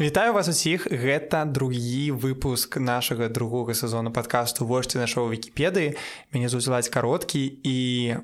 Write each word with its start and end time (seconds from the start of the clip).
Вітаю 0.00 0.32
вас 0.32 0.48
усіх. 0.48 0.88
Гэта 0.88 1.44
другі 1.44 2.16
выпуск 2.16 2.80
нашага 2.80 3.28
другога 3.28 3.74
сезону 3.74 4.08
падкасту 4.08 4.64
вожці 4.64 4.96
нашого 4.96 5.28
вікіпедыі 5.28 5.92
мяне 6.32 6.48
зузілаць 6.48 6.88
кароткі. 6.88 7.60
І 7.60 7.76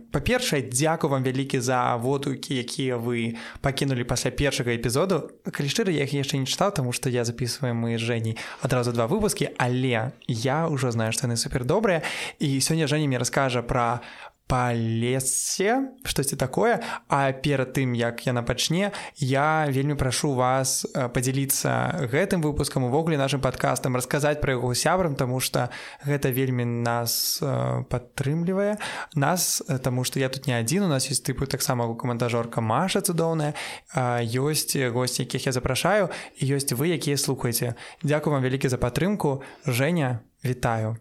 па-першае 0.09 0.73
дзякую 0.73 1.13
вам 1.13 1.21
вялікі 1.21 1.61
за 1.61 2.01
водукі 2.01 2.57
якія 2.57 2.97
вы 2.97 3.37
пакінулі 3.61 4.09
пасля 4.09 4.33
першага 4.33 4.73
эпізоду. 4.73 5.29
Калі 5.45 5.69
шчыра 5.69 5.93
я 5.93 6.09
іх 6.09 6.17
яшчэ 6.17 6.41
не 6.41 6.49
чытаў 6.49 6.73
тому 6.81 6.97
што 6.97 7.13
я 7.13 7.29
записываю 7.29 7.77
мы 7.77 8.01
жэней 8.01 8.41
адразу 8.65 8.97
два 8.97 9.05
выпускі 9.05 9.53
але 9.61 10.17
я 10.25 10.59
ўжо 10.73 10.97
знаю 10.97 11.13
што 11.13 11.29
яны 11.29 11.37
супер 11.37 11.69
добрыя. 11.69 12.01
І 12.41 12.57
сёння 12.65 12.89
жэнні 12.89 13.05
мне 13.05 13.21
раскажа 13.21 13.61
пра 13.61 14.01
па 14.47 14.73
лесе 14.75 15.91
штосьці 16.05 16.37
такое. 16.37 16.81
А 17.09 17.33
перад 17.33 17.75
тым 17.75 17.95
як 17.95 18.27
яна 18.27 18.43
пачне 18.43 18.93
я 19.17 19.67
вельмі 19.69 19.95
прашу 19.95 20.35
вас 20.35 20.87
э, 20.87 21.09
подзяліцца 21.09 22.07
гэтым 22.07 22.43
выпускам 22.43 22.85
увогуле 22.85 23.19
нашим 23.19 23.41
подкастам 23.41 23.97
расказаць 23.97 24.41
пра 24.41 24.55
яго 24.55 24.75
сябрам 24.75 25.17
тому 25.17 25.41
что 25.41 25.71
гэта 26.07 26.31
вельмі 26.31 26.65
нас 26.65 27.43
э, 27.43 27.85
падтрымлівае. 27.91 28.79
Нас 29.15 29.63
э, 29.69 29.79
тому 29.79 30.05
что 30.05 30.21
я 30.21 30.29
тут 30.29 30.47
не 30.47 30.55
адзін 30.55 30.85
у 30.85 30.89
нас 30.89 31.11
есть 31.11 31.27
тыпу 31.27 31.47
таксама 31.47 31.95
камандажорка 31.95 32.61
Маша 32.61 33.01
цудоўная 33.01 33.55
ёсць 33.95 34.77
госці 34.79 35.23
якіх 35.23 35.47
я 35.47 35.53
запрашаю 35.53 36.11
ёсць 36.41 36.73
вы 36.73 36.95
якія 36.95 37.17
слухаеце. 37.17 37.75
Дякую 38.03 38.35
вам 38.35 38.43
вялікі 38.43 38.69
за 38.69 38.79
падтрымку. 38.79 39.43
Женя 39.67 40.21
вітаю 40.45 40.97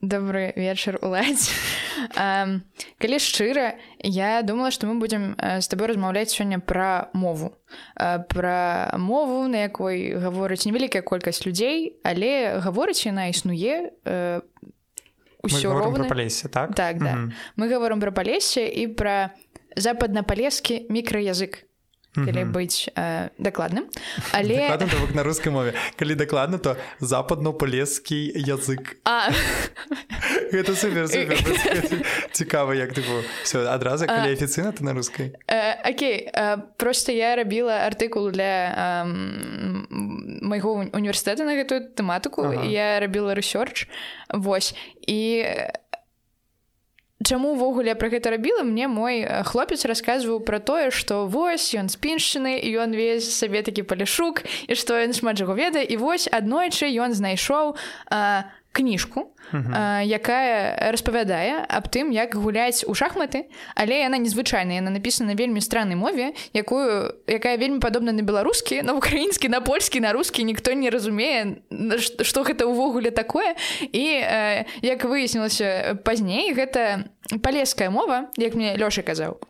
добрый 0.00 0.52
вечар 0.56 0.98
уладзь 1.02 1.50
калі 3.00 3.16
шчыра 3.20 3.76
я 4.00 4.40
думала 4.42 4.70
што 4.70 4.88
мы 4.88 4.96
будзем 4.96 5.36
з 5.36 5.66
табой 5.68 5.92
размаўляць 5.92 6.32
сёння 6.32 6.60
пра 6.60 7.10
мову. 7.12 7.52
Пра 7.94 8.94
мову 8.96 9.48
на 9.48 9.68
якой 9.68 10.16
гаворыць 10.16 10.64
невялікая 10.64 11.02
колькасць 11.02 11.44
людзей 11.44 12.00
але 12.04 12.60
гаворыць 12.64 13.04
яна 13.04 13.28
існуе 13.28 13.92
ўсё 15.44 15.68
роўна 15.76 16.08
палесе 16.08 16.48
так? 16.48 16.74
Так 16.74 16.98
да. 16.98 17.12
mm 17.12 17.28
-hmm. 17.28 17.32
мы 17.56 17.68
гаворым 17.68 18.00
пра 18.00 18.12
палесе 18.12 18.68
і 18.68 18.88
пра 18.88 19.36
западна-палескі 19.76 20.86
мікраязык 20.88 21.69
калі 22.14 22.44
быць 22.50 22.90
э, 22.96 23.30
дакладным 23.38 23.86
але 24.32 24.66
дакладна, 24.76 25.14
на 25.14 25.22
рускай 25.22 25.52
мове. 25.52 25.74
Калі 25.96 26.14
дакладна 26.14 26.58
то 26.58 26.76
западно-палескі 27.00 28.34
язык. 28.34 28.98
Гэта 30.52 30.74
супер, 30.80 31.08
супер, 31.08 31.38
цікава 32.32 32.74
як 32.74 32.92
ты 32.92 33.02
все 33.44 33.66
адразу 33.66 34.06
калі 34.06 34.32
афіцыйна 34.32 34.72
ты 34.72 34.84
на 34.84 34.92
рускай 34.94 35.34
Окей 35.84 36.30
просто 36.76 37.12
я 37.12 37.36
рабіла 37.36 37.86
артыкул 37.86 38.30
для 38.30 39.06
майго 39.90 40.86
універсітэта 40.92 41.44
на 41.44 41.54
гэтую 41.54 41.94
тэматыку 41.94 42.42
ага. 42.42 42.64
я 42.66 42.98
рабіла 43.00 43.34
рэсёрч 43.34 43.86
восьось 44.34 44.74
і 45.06 45.46
Чаму 47.20 47.52
ўвогуле 47.52 47.92
пра 48.00 48.08
гэта 48.08 48.32
рабіла 48.32 48.64
мне 48.64 48.88
мой 48.88 49.28
хлопец 49.44 49.84
расказваў 49.84 50.40
пра 50.40 50.56
тое 50.56 50.88
што 50.88 51.28
вось 51.28 51.68
ён 51.76 51.92
спіншчыны 51.92 52.56
і 52.56 52.68
ён 52.80 52.96
весь 52.96 53.28
сабе 53.28 53.60
такі 53.60 53.84
палішук 53.84 54.40
і 54.68 54.72
што 54.72 54.96
ён 54.96 55.12
шмат 55.12 55.36
жаго 55.36 55.52
ведае 55.52 55.84
і 55.84 56.00
вось 56.00 56.24
аднойчы 56.32 56.88
ён 56.88 57.12
знайшоў 57.12 57.76
кніжку 58.72 59.34
а, 59.52 60.02
якая 60.06 60.90
распавядае 60.92 61.66
аб 61.68 61.90
тым 61.90 62.14
як 62.14 62.34
гуляць 62.34 62.86
у 62.86 62.94
шахматы 62.94 63.50
але 63.74 63.98
яна 64.06 64.18
незвычайная 64.22 64.78
яна 64.78 64.94
напісана 64.94 65.34
вельмі 65.34 65.60
страннай 65.60 65.98
мове 65.98 66.32
якую 66.54 67.10
якая 67.26 67.56
вельмі 67.58 67.82
падобна 67.82 68.12
на 68.12 68.22
беларускі 68.22 68.82
на 68.82 68.94
украінскі 68.94 69.48
на 69.48 69.60
польскі 69.60 70.00
на 70.00 70.12
рускі 70.12 70.44
ніхто 70.44 70.72
не 70.72 70.90
разумее 70.90 71.62
што 72.22 72.42
гэта 72.46 72.66
ўвогуле 72.66 73.10
такое. 73.10 73.54
І 73.80 74.04
як 74.82 75.04
выяснілася 75.04 75.98
пазней 76.04 76.54
гэта 76.54 77.10
палеская 77.42 77.90
мова 77.90 78.30
як 78.36 78.54
мне 78.54 78.76
лёша 78.76 79.02
казаў 79.02 79.40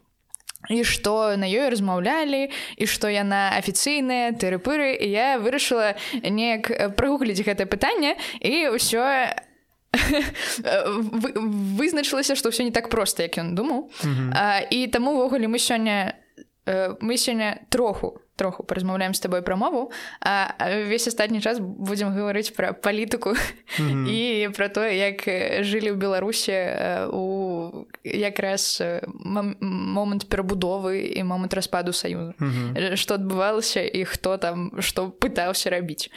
і 0.70 0.84
што 0.86 1.36
на 1.36 1.50
ёй 1.50 1.68
размаўлялі 1.68 2.48
і 2.50 2.84
што 2.86 3.10
яна 3.10 3.50
афіцыйная 3.58 4.32
тэрыпыры 4.38 4.94
і 4.94 5.10
я 5.10 5.38
вырашыла 5.42 5.98
неяк 6.22 6.94
прагугліць 6.94 7.42
гэтае 7.42 7.66
пытанне 7.66 8.16
і 8.40 8.78
ўсё 8.78 9.04
вызначылася 11.80 12.38
што 12.38 12.54
ўсё 12.54 12.62
не 12.62 12.70
так 12.70 12.88
проста 12.88 13.26
як 13.26 13.42
ён 13.42 13.58
думаў 13.58 13.90
і 14.70 14.78
таму 14.94 15.18
ўвогуле 15.18 15.50
мы 15.50 15.58
сёння 15.58 16.14
мы 17.02 17.18
сёння 17.18 17.66
троху 17.68 18.22
троху 18.40 18.64
паразмаўляем 18.64 19.12
з 19.12 19.20
табой 19.20 19.44
пра 19.44 19.56
мову 19.60 19.92
а 20.24 20.56
весь 20.88 21.04
астатні 21.04 21.44
час 21.44 21.60
будзем 21.60 22.16
гаварыць 22.16 22.48
пра 22.56 22.72
палітыку 22.72 23.36
mm 23.36 23.84
-hmm. 23.84 24.08
і 24.16 24.48
пра 24.56 24.72
тое 24.72 24.96
як 24.96 25.28
жылі 25.60 25.92
ў 25.92 25.96
беларусе 26.00 26.56
у 27.12 27.84
якраз 28.04 28.82
момант 29.60 30.24
перабудовы 30.32 31.12
і 31.12 31.24
момант 31.24 31.54
распаду 31.54 31.92
саюзу 31.92 32.32
mm 32.40 32.50
-hmm. 32.50 32.96
што 32.96 33.14
адбывалася 33.14 33.84
і 33.84 34.04
хто 34.04 34.36
там 34.36 34.72
што 34.80 35.12
пытаўся 35.20 35.70
рабіць 35.70 36.10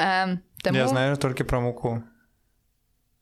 а, 0.00 0.40
таму... 0.64 0.78
я 0.78 0.88
знаю 0.88 1.16
толькі 1.16 1.44
пра 1.44 1.60
муку 1.60 2.02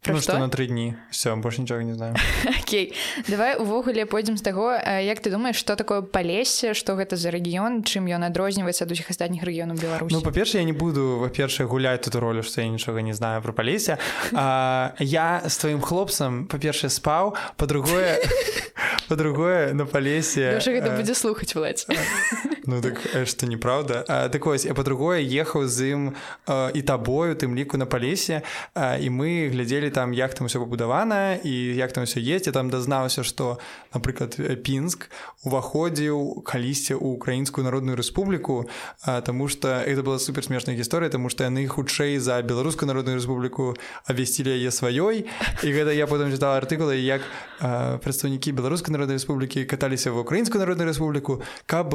Ну, 0.08 0.20
что 0.20 0.38
на 0.38 0.48
три 0.48 0.66
дні. 0.66 0.94
Все 1.10 1.36
больше 1.36 1.60
нічога 1.60 1.82
не 1.82 1.94
знаю. 1.94 2.14
Окей. 2.62 2.94
Давай 3.28 3.56
увогуле 3.56 4.06
пойдзем 4.06 4.36
з 4.36 4.42
таго 4.42 4.72
як 5.00 5.20
ты 5.20 5.30
думаешь 5.30 5.56
что 5.56 5.76
такое 5.76 6.02
палесе 6.02 6.74
что 6.74 6.94
гэта 6.94 7.16
за 7.16 7.30
рэгіён 7.30 7.82
чым 7.82 8.06
ён 8.06 8.24
адрозніваецца 8.24 8.84
ад 8.84 8.92
усіх 8.92 9.10
астатніх 9.10 9.42
рэгіёнаў 9.42 9.76
Беларусь 9.76 10.12
Ну 10.12 10.20
па-перша 10.20 10.58
я 10.58 10.64
не 10.64 10.72
буду 10.72 11.18
во-першае 11.18 11.66
гуляць 11.66 12.04
тут 12.04 12.14
ролю 12.14 12.42
што 12.42 12.60
я 12.60 12.68
нічога 12.68 13.02
не 13.02 13.12
знаю 13.12 13.42
про 13.42 13.52
палесе 13.52 13.98
я 14.32 15.42
с 15.44 15.58
тваім 15.58 15.80
хлопцам 15.80 16.46
па-першае 16.46 16.90
спаў 16.90 17.34
по-другое 17.56 18.18
по-другое 19.08 19.74
на 19.74 19.86
палесе 19.86 20.58
гэта 20.60 20.96
будзе 20.96 21.14
слухаць 21.14 21.54
владь 21.54 21.86
Ну 22.66 22.80
так 22.82 22.98
что 23.26 23.46
неправда? 23.46 24.02
Так 24.32 24.46
ось 24.46 24.64
я 24.64 24.74
по-другое 24.74 25.22
ехаў 25.22 25.66
з 25.66 25.94
ім 25.94 26.02
і 26.46 26.82
табою 26.82 27.34
тым 27.38 27.54
ліку 27.54 27.78
на 27.78 27.86
палесе 27.86 28.42
і 28.74 29.06
мы 29.10 29.48
глядзелі 29.54 29.90
там 29.90 30.12
як 30.12 30.34
там 30.34 30.46
все 30.46 30.58
пабудавана 30.58 31.34
і 31.34 31.54
як 31.76 31.92
там 31.92 32.04
все 32.04 32.20
есть. 32.20 32.46
Я 32.46 32.52
там 32.52 32.70
дазнаўся 32.70 33.22
что 33.22 33.58
напрыклад 33.94 34.34
пінск 34.62 35.10
уваходзіў 35.46 36.42
калісьці 36.42 36.98
ў 36.98 37.06
украінскую 37.14 37.64
народную 37.64 37.96
рэспубліку 37.96 38.66
тому 39.22 39.48
что 39.48 39.68
это 39.68 40.02
была 40.02 40.18
супер 40.18 40.42
смешная 40.44 40.74
гісторыя 40.76 41.10
тому 41.10 41.28
что 41.30 41.44
яны 41.44 41.66
хутчэй 41.66 42.18
за 42.18 42.42
беларускую 42.42 42.90
народную 42.90 43.16
рэспубліку 43.16 43.76
абвясцілі 44.10 44.50
яе 44.50 44.74
сваёй. 44.74 45.30
І 45.62 45.68
гэта 45.70 45.94
я 45.94 46.06
потым 46.06 46.34
чытала 46.34 46.58
артыкулы 46.58 46.98
як 46.98 47.22
прадстаўнікі 48.02 48.52
беларускай 48.52 48.90
народнай 48.90 49.22
рэспублікі 49.22 49.64
каталіся 49.64 50.10
в 50.10 50.18
украінскую 50.18 50.58
народную 50.58 50.90
рэспубліку 50.90 51.42
каб 51.66 51.94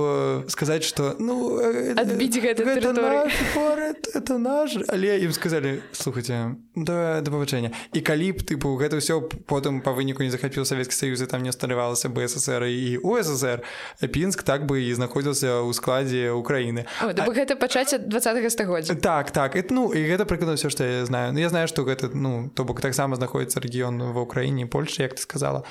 сказаць 0.62 0.86
что 0.86 1.16
ну 1.18 1.58
адбіць 1.98 2.38
гэта, 2.38 2.62
гэта 2.62 2.94
наш 2.94 3.34
город, 3.58 3.98
это 4.14 4.38
наш. 4.38 4.78
Але 4.94 5.18
ім 5.26 5.34
сказали 5.34 5.82
слухайте 5.92 6.54
да 6.78 7.22
да 7.26 7.30
павучэння 7.34 7.74
і 7.98 8.00
калі 8.06 8.38
б 8.38 8.46
тыпу 8.46 8.78
гэта 8.78 9.02
ўсё 9.02 9.26
потым 9.50 9.82
па 9.82 9.90
выніку 9.98 10.22
не 10.22 10.30
захапіў 10.30 10.62
савецкі 10.62 10.94
саюз 10.94 11.26
і 11.26 11.26
там 11.26 11.42
не 11.42 11.50
усталявалася 11.50 12.14
бСр 12.14 12.70
і 12.70 13.02
УССР. 13.02 13.66
Пінск 14.14 14.44
так 14.46 14.70
бы 14.70 14.86
і 14.86 14.94
знаходзіўся 14.94 15.66
ў 15.66 15.74
складзе 15.74 16.30
Украіны 16.30 16.86
гэта 17.02 17.58
пачаць 17.58 17.98
20 17.98 18.54
стагоддзя 18.54 18.94
так 19.02 19.34
так 19.34 19.58
это 19.58 19.74
ну 19.74 19.90
і 19.90 20.06
гэта 20.06 20.30
прыкладна 20.30 20.62
ўсё 20.62 20.70
што 20.70 20.86
я 20.86 21.10
знаю. 21.10 21.34
Ну 21.34 21.42
я 21.42 21.50
знаю 21.50 21.66
што 21.66 21.82
гэта 21.82 22.14
ну 22.14 22.54
то 22.54 22.70
бок 22.70 22.86
таксама 22.86 23.18
знаходіцца 23.18 23.58
рэгіён 23.58 24.14
ва 24.14 24.30
ўкраіне 24.30 24.70
Польша 24.70 25.10
як 25.10 25.18
ты 25.18 25.26
сказала 25.26 25.66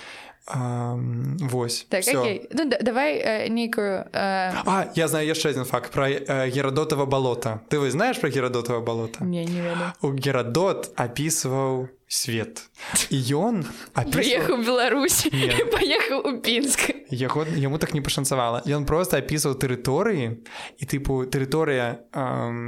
а, 0.46 0.96
вось 1.40 1.86
так, 1.88 2.04
ну, 2.50 2.64
да, 2.70 2.78
давай 2.80 3.18
э, 3.18 3.48
нейкую 3.48 4.06
э... 4.12 4.52
А 4.64 4.88
я 4.94 5.08
знаю 5.08 5.26
яшчэ 5.26 5.50
адзін 5.50 5.64
факт 5.64 5.92
пра 5.92 6.08
э, 6.10 6.50
герадотава 6.50 7.06
балота 7.06 7.60
ты 7.68 7.78
вы 7.78 7.90
знаеш 7.90 8.18
пра 8.18 8.30
герадотава 8.30 8.80
балота 8.80 9.24
не, 9.24 9.44
не 9.44 9.62
у 10.02 10.12
герадот 10.12 10.90
апісваў 10.96 11.88
свет. 12.10 12.66
І 13.14 13.22
ён 13.38 13.62
прыехаў 13.94 14.66
Беларусь 14.66 15.30
паехаў 15.30 16.26
у 16.26 16.32
пінск 16.42 16.90
яго 17.10 17.44
яму 17.54 17.78
так 17.78 17.94
не 17.94 18.00
пашанцавала 18.00 18.62
ён 18.66 18.86
просто 18.86 19.18
апісваў 19.18 19.54
тэрыторыі 19.58 20.42
і 20.78 20.84
тыпу 20.86 21.26
тэрыторыя 21.26 22.06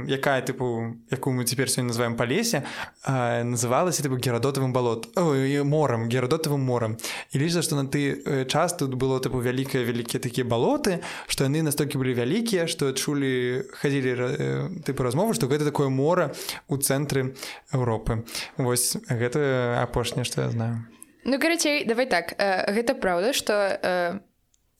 якая 0.07 0.39
тыпу 0.43 0.95
якую 1.11 1.33
мы 1.35 1.43
цяпер 1.43 1.71
сёння 1.71 1.91
называем 1.91 2.15
па 2.15 2.23
лесе 2.23 2.63
называлася 3.07 4.03
тыпу 4.03 4.19
герадотавым 4.19 4.73
балот 4.73 5.11
морам 5.15 6.07
герадотавым 6.07 6.61
морам 6.63 6.97
і 7.31 7.39
ліча 7.39 7.63
што 7.63 7.75
на 7.79 7.87
ты 7.87 8.45
час 8.47 8.75
тут 8.75 8.95
было 8.95 9.19
тыпу 9.19 9.39
вялікая 9.39 9.83
вялікія 9.83 10.19
такія 10.19 10.45
балоты 10.47 10.99
што 11.27 11.47
яны 11.47 11.63
настолькі 11.63 11.97
былі 11.97 12.13
вялікія 12.13 12.67
што 12.67 12.91
адчулі 12.91 13.63
хадзілі 13.79 14.83
тыпу 14.83 15.03
размовы 15.03 15.33
што 15.33 15.47
гэта 15.47 15.67
такое 15.67 15.87
мора 15.87 16.31
у 16.67 16.77
цэнтры 16.77 17.35
Еўропы 17.71 18.23
вось 18.57 18.97
гэта 19.07 19.32
гэта 19.33 19.81
апошняе 19.81 20.25
што 20.25 20.41
я 20.41 20.49
знаю. 20.49 20.85
Ну 21.25 21.39
карацей 21.39 21.85
давай 21.85 22.05
так. 22.05 22.35
Гэта 22.37 22.93
праўда 22.93 23.33
что 23.33 24.21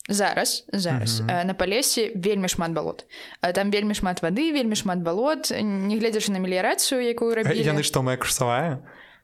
зараз 0.09 0.65
зараз 0.73 1.21
mm 1.21 1.27
-hmm. 1.27 1.45
на 1.45 1.53
палесе 1.53 2.11
вельмі 2.15 2.47
шмат 2.47 2.71
балот. 2.71 3.05
Там 3.53 3.71
вельмі 3.71 3.94
шмат 3.94 4.23
вады 4.23 4.53
вельмі 4.53 4.75
шмат 4.75 5.00
балот. 5.00 5.51
Не 5.61 5.97
гледзячы 5.97 6.31
на 6.31 6.39
меліярацыю 6.39 7.01
якую 7.01 7.35
рабілі. 7.35 7.63
яны 7.63 7.83
што 7.83 8.03
моя 8.03 8.17
курсавая? 8.17 8.79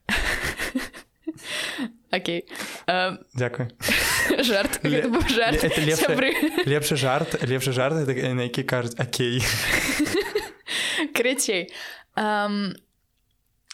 Окей. 2.12 2.44
Дякую. 3.36 3.70
жарт. 4.40 4.80
Лепшы 6.66 6.96
жарт. 6.96 7.44
лепшы 7.44 7.72
жарт 7.72 8.08
на 8.34 8.44
які 8.44 8.64
кажуць 8.64 9.00
Окей 9.00 9.44
крыцей 11.14 11.72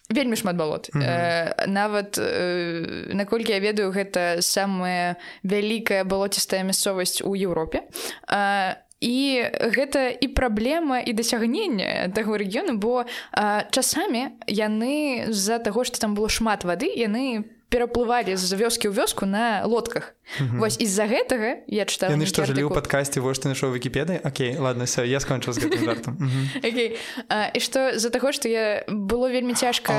вельмі 0.10 0.36
шмат 0.36 0.56
балот 0.56 0.90
mm 0.94 1.02
-hmm. 1.02 1.08
э, 1.08 1.68
нават 1.68 2.18
э, 2.18 3.14
наколькі 3.14 3.54
я 3.54 3.60
ведаю 3.60 3.92
гэта 3.92 4.42
самая 4.42 5.16
вялікая 5.44 6.04
балоцістая 6.04 6.64
мясцовасць 6.64 7.22
у 7.22 7.36
Еўропе 7.36 7.82
э, 8.28 8.76
і 9.02 9.44
гэта 9.60 10.18
і 10.22 10.28
праблема 10.28 11.00
і 11.00 11.14
дасягнення 11.14 12.12
таго 12.16 12.38
рэгіёну 12.38 12.78
бо 12.78 13.06
э, 13.34 13.64
часамі 13.72 14.28
яны 14.48 15.26
з-за 15.30 15.60
таго 15.60 15.84
што 15.84 16.00
там 16.00 16.16
было 16.16 16.30
шмат 16.30 16.64
вады 16.64 16.88
яны 16.96 17.44
пераплывалі 17.76 18.40
з 18.40 18.56
вёскі 18.56 18.88
ў 18.88 18.96
вёску 18.96 19.28
на 19.28 19.68
лодках. 19.68 20.16
Вось 20.56 20.80
з-за 20.80 21.12
гэтага 21.12 21.68
я 21.68 21.84
чытаю 21.84 22.16
яны 22.16 22.24
што 22.24 22.48
жылі 22.48 22.64
ў 22.64 22.72
падкасці 22.72 23.20
вось 23.20 23.44
ты 23.44 23.52
нашоў 23.52 23.76
вікіпеды 23.76 24.24
Окей 24.24 24.56
ладно 24.56 24.88
все 24.88 25.04
я 25.04 25.20
скончыў 25.20 25.52
з 25.52 25.68
гэтым 25.68 25.84
жартам. 25.84 26.14
Okay. 26.66 26.96
і 27.54 27.60
што 27.60 28.00
з-за 28.00 28.10
таго 28.10 28.32
што 28.32 28.48
я 28.48 28.88
было 28.88 29.28
вельмі 29.28 29.54
цяжка 29.54 29.92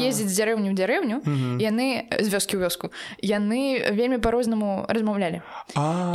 ездзіць 0.00 0.32
з 0.32 0.34
дзярэўню 0.34 0.72
ў 0.72 0.76
дзярэўню 0.80 1.16
яны 1.60 2.08
з 2.08 2.28
вёскі 2.32 2.56
ў 2.56 2.64
вёску 2.64 2.88
яны 3.20 3.84
вельмі 3.92 4.18
па-рознаму 4.18 4.88
размаўлялі. 4.88 5.44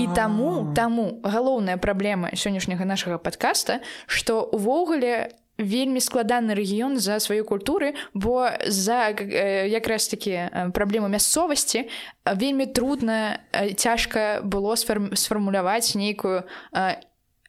І 0.01 0.06
таму 0.18 0.74
таму 0.74 1.21
галоўная 1.21 1.77
праблема 1.77 2.33
сённяшняга 2.33 2.83
нашага 2.83 3.21
падкаста 3.21 3.80
што 4.09 4.41
увогуле 4.41 5.38
вельмі 5.60 6.00
складаны 6.00 6.56
рэгіён 6.56 6.98
за 6.98 7.20
сваю 7.20 7.44
культуры 7.46 7.94
бо 8.14 8.50
за 8.66 9.12
якраз 9.68 10.08
такі 10.08 10.72
праблему 10.74 11.12
мясцовасці 11.12 11.92
вельмі 12.26 12.66
трудна 12.66 13.44
цяжка 13.76 14.40
было 14.44 14.76
сфармуляваць 14.76 15.96
нейкую 15.96 16.48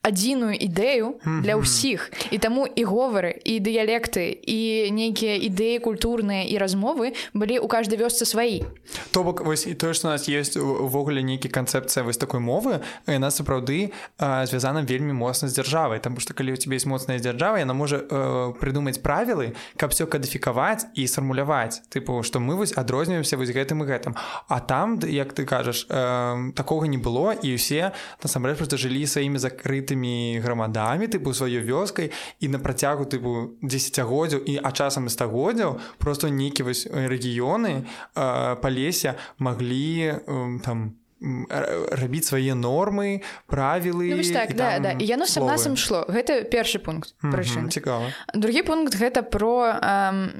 адзіную 0.03 0.57
ідэю 0.57 1.21
для 1.45 1.61
ўсіх. 1.61 2.09
І 2.33 2.39
таму 2.41 2.65
і 2.65 2.83
говоры 2.89 3.37
і 3.45 3.61
дыялекты 3.61 4.33
і 4.33 4.89
нейкія 4.91 5.37
ідэі 5.37 5.85
культурныя 5.85 6.49
і 6.49 6.57
размовы 6.57 7.13
былі 7.37 7.61
ў 7.61 7.67
каждой 7.69 8.01
вёсцы 8.01 8.25
сваі 8.25 8.65
то 9.13 9.23
бок 9.23 9.45
вось 9.45 9.67
і 9.67 9.75
тое 9.75 9.93
што 9.93 10.09
у 10.09 10.11
нас 10.11 10.29
есть 10.29 10.57
увогуле 10.57 11.23
нейкі 11.23 11.49
канцэпцыя 11.49 12.05
вось 12.05 12.17
такой 12.17 12.41
мовы 12.41 12.81
яна 13.07 13.31
сапраўды 13.31 13.93
звязана 14.19 14.83
вельмі 14.83 15.13
моцна 15.13 15.49
з 15.49 15.61
дзяржавай. 15.61 16.01
Там 16.01 16.17
што 16.17 16.35
калі 16.35 16.53
у 16.53 16.57
тебе 16.57 16.81
есть 16.81 16.87
моцная 16.87 17.19
дзяржава 17.19 17.61
яна 17.61 17.75
можа 17.75 18.01
э, 18.01 18.53
прыдумаць 18.57 19.05
правілы 19.05 19.53
каб 19.77 19.93
все 19.93 20.07
кадыфікаваць 20.07 20.89
і 20.95 21.07
сфармуляваць. 21.07 21.85
Тыпу 21.93 22.23
што 22.23 22.41
мы 22.41 22.57
вось 22.57 22.73
адрозніваемся 22.73 23.37
вось 23.37 23.53
гэтым 23.53 23.85
і 23.85 23.87
гэтым. 23.87 24.17
А 24.49 24.61
там 24.61 24.99
як 25.05 25.33
ты 25.33 25.45
кажаш 25.45 25.87
э, 25.89 26.53
такога 26.57 26.87
не 26.87 26.99
было 26.99 27.37
і 27.37 27.55
усе 27.55 27.93
насамрэч 28.23 28.57
просто 28.57 28.77
жылі 28.77 29.07
сваімі 29.07 29.39
закрытымі 29.39 29.90
гэтымі 29.91 30.39
грамадамі 30.39 31.11
тыпу 31.11 31.35
сваёй 31.35 31.67
вёскай 31.67 32.15
і 32.41 32.47
на 32.49 32.59
працягу 32.59 33.05
тыпу 33.11 33.59
десятгоддзяў 33.63 34.47
і 34.47 34.63
а 34.63 34.71
часам 34.71 35.07
і 35.07 35.11
стагоддзяў 35.11 35.81
просто 35.99 36.31
нейкі 36.31 36.63
вось 36.63 36.87
рэгіёны 36.87 37.87
па 38.15 38.69
лесе 38.71 39.19
маглі 39.39 40.63
там 40.63 40.95
рабіць 41.21 42.33
свае 42.33 42.55
нормы 42.55 43.21
правілы 43.45 44.15
ну, 44.17 44.23
так, 44.33 44.55
да, 44.57 44.79
да. 44.79 44.97
яно 44.97 45.27
сам 45.27 45.45
насам 45.45 45.77
шло. 45.77 46.09
Гэта 46.09 46.49
першы 46.49 46.81
пункт 46.81 47.13
прычын 47.21 47.69
цікава. 47.69 48.09
Другі 48.33 48.65
пункт 48.65 48.97
гэта 48.97 49.21
про 49.21 49.77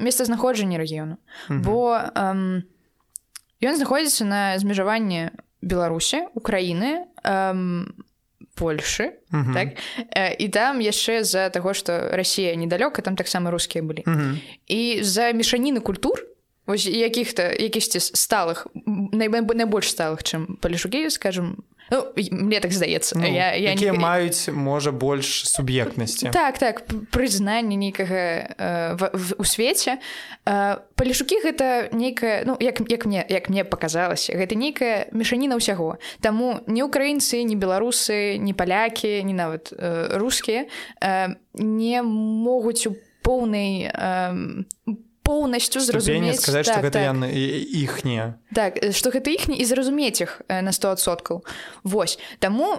месцазнаходжанне 0.01 0.81
рэгіёну. 0.81 1.21
Бо 1.53 2.01
ам, 2.17 2.65
ён 3.61 3.77
знаходзіцца 3.77 4.25
на 4.25 4.57
змежаванні 4.57 5.37
беларусі 5.61 6.33
украіны 6.33 7.05
Польшы 8.61 9.13
uh 9.33 9.45
-huh. 9.45 9.55
так? 9.55 9.69
і 10.39 10.49
там 10.49 10.81
яшчэ 10.81 11.25
з-за 11.25 11.49
таго 11.49 11.75
што 11.75 12.11
Росія 12.13 12.55
недалёка 12.55 13.03
там 13.03 13.17
таксама 13.17 13.51
рускія 13.51 13.85
былі 13.85 14.03
uh 14.07 14.17
-huh. 14.17 14.37
і 14.67 15.03
за 15.03 15.33
мешаніны 15.33 15.81
культур 15.81 16.27
якіх-то 16.77 17.43
якісьці 17.43 17.99
сталых 17.99 18.67
найбольш 19.55 19.97
сталых 19.97 20.23
чым 20.23 20.57
палішукі 20.61 21.11
скажем 21.11 21.57
Ну, 21.91 22.07
мне 22.31 22.61
так 22.61 22.73
здаецца 22.73 23.19
ну, 23.19 23.27
я, 23.27 23.55
я 23.55 23.75
не... 23.75 23.93
маюць 23.93 24.49
можа 24.55 24.93
больш 24.93 25.49
суб'ектнасці 25.51 26.31
так 26.31 26.59
так 26.59 26.87
прызнанне 27.11 27.75
нейкага 27.75 28.23
э, 28.55 29.35
у 29.39 29.45
свеце 29.45 29.99
э, 30.47 30.77
палішукі 30.95 31.43
гэта 31.43 31.91
нейкая 31.91 32.47
ну 32.47 32.57
як 32.61 32.79
як 32.87 33.07
мне 33.07 33.27
як 33.29 33.51
мне 33.51 33.65
паказалася 33.65 34.39
гэта 34.39 34.55
нейкая 34.55 35.11
мешаніна 35.11 35.59
ўсяго 35.59 35.99
таму 36.23 36.63
не 36.71 36.87
украінцы 36.87 37.43
не 37.43 37.59
беларусы 37.59 38.39
не 38.39 38.55
палякі 38.55 39.27
не 39.27 39.35
нават 39.35 39.75
э, 39.75 40.15
рускія 40.15 40.71
э, 41.03 41.35
не 41.55 42.03
могуць 42.03 42.87
у 42.87 42.95
поўнай 43.23 43.91
э, 43.91 45.03
поўнасцю 45.31 45.79
зразумець 45.79 46.43
сказаць 46.43 46.67
так, 46.67 46.83
гэта 46.83 47.07
так. 47.07 47.31
іхнія 47.31 48.35
так 48.51 48.83
што 48.91 49.15
гэта 49.15 49.31
іхні 49.31 49.55
і 49.63 49.65
зразумець 49.65 50.19
іх 50.19 50.43
на 50.51 50.75
100соткаў 50.75 51.47
Вось. 51.87 52.19
Таму 52.43 52.75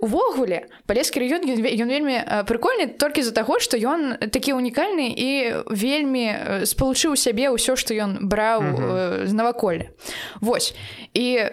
увогуле 0.00 0.64
палескі 0.88 1.20
рэгіён 1.20 1.44
ён 1.44 1.88
вельмі 1.92 2.16
прыкольны 2.48 2.88
толькі 2.96 3.20
з-за 3.20 3.36
таго 3.36 3.60
што 3.60 3.76
ён 3.76 4.16
такі 4.32 4.56
унікальны 4.56 5.12
і 5.12 5.30
вельмі 5.68 6.64
спалучыў 6.64 7.12
сябе 7.20 7.52
ўсё 7.52 7.76
што 7.76 7.92
ён 7.92 8.24
браў 8.24 9.28
з 9.28 9.32
наваколля 9.36 9.92
Вось. 10.40 10.72
І 11.12 11.44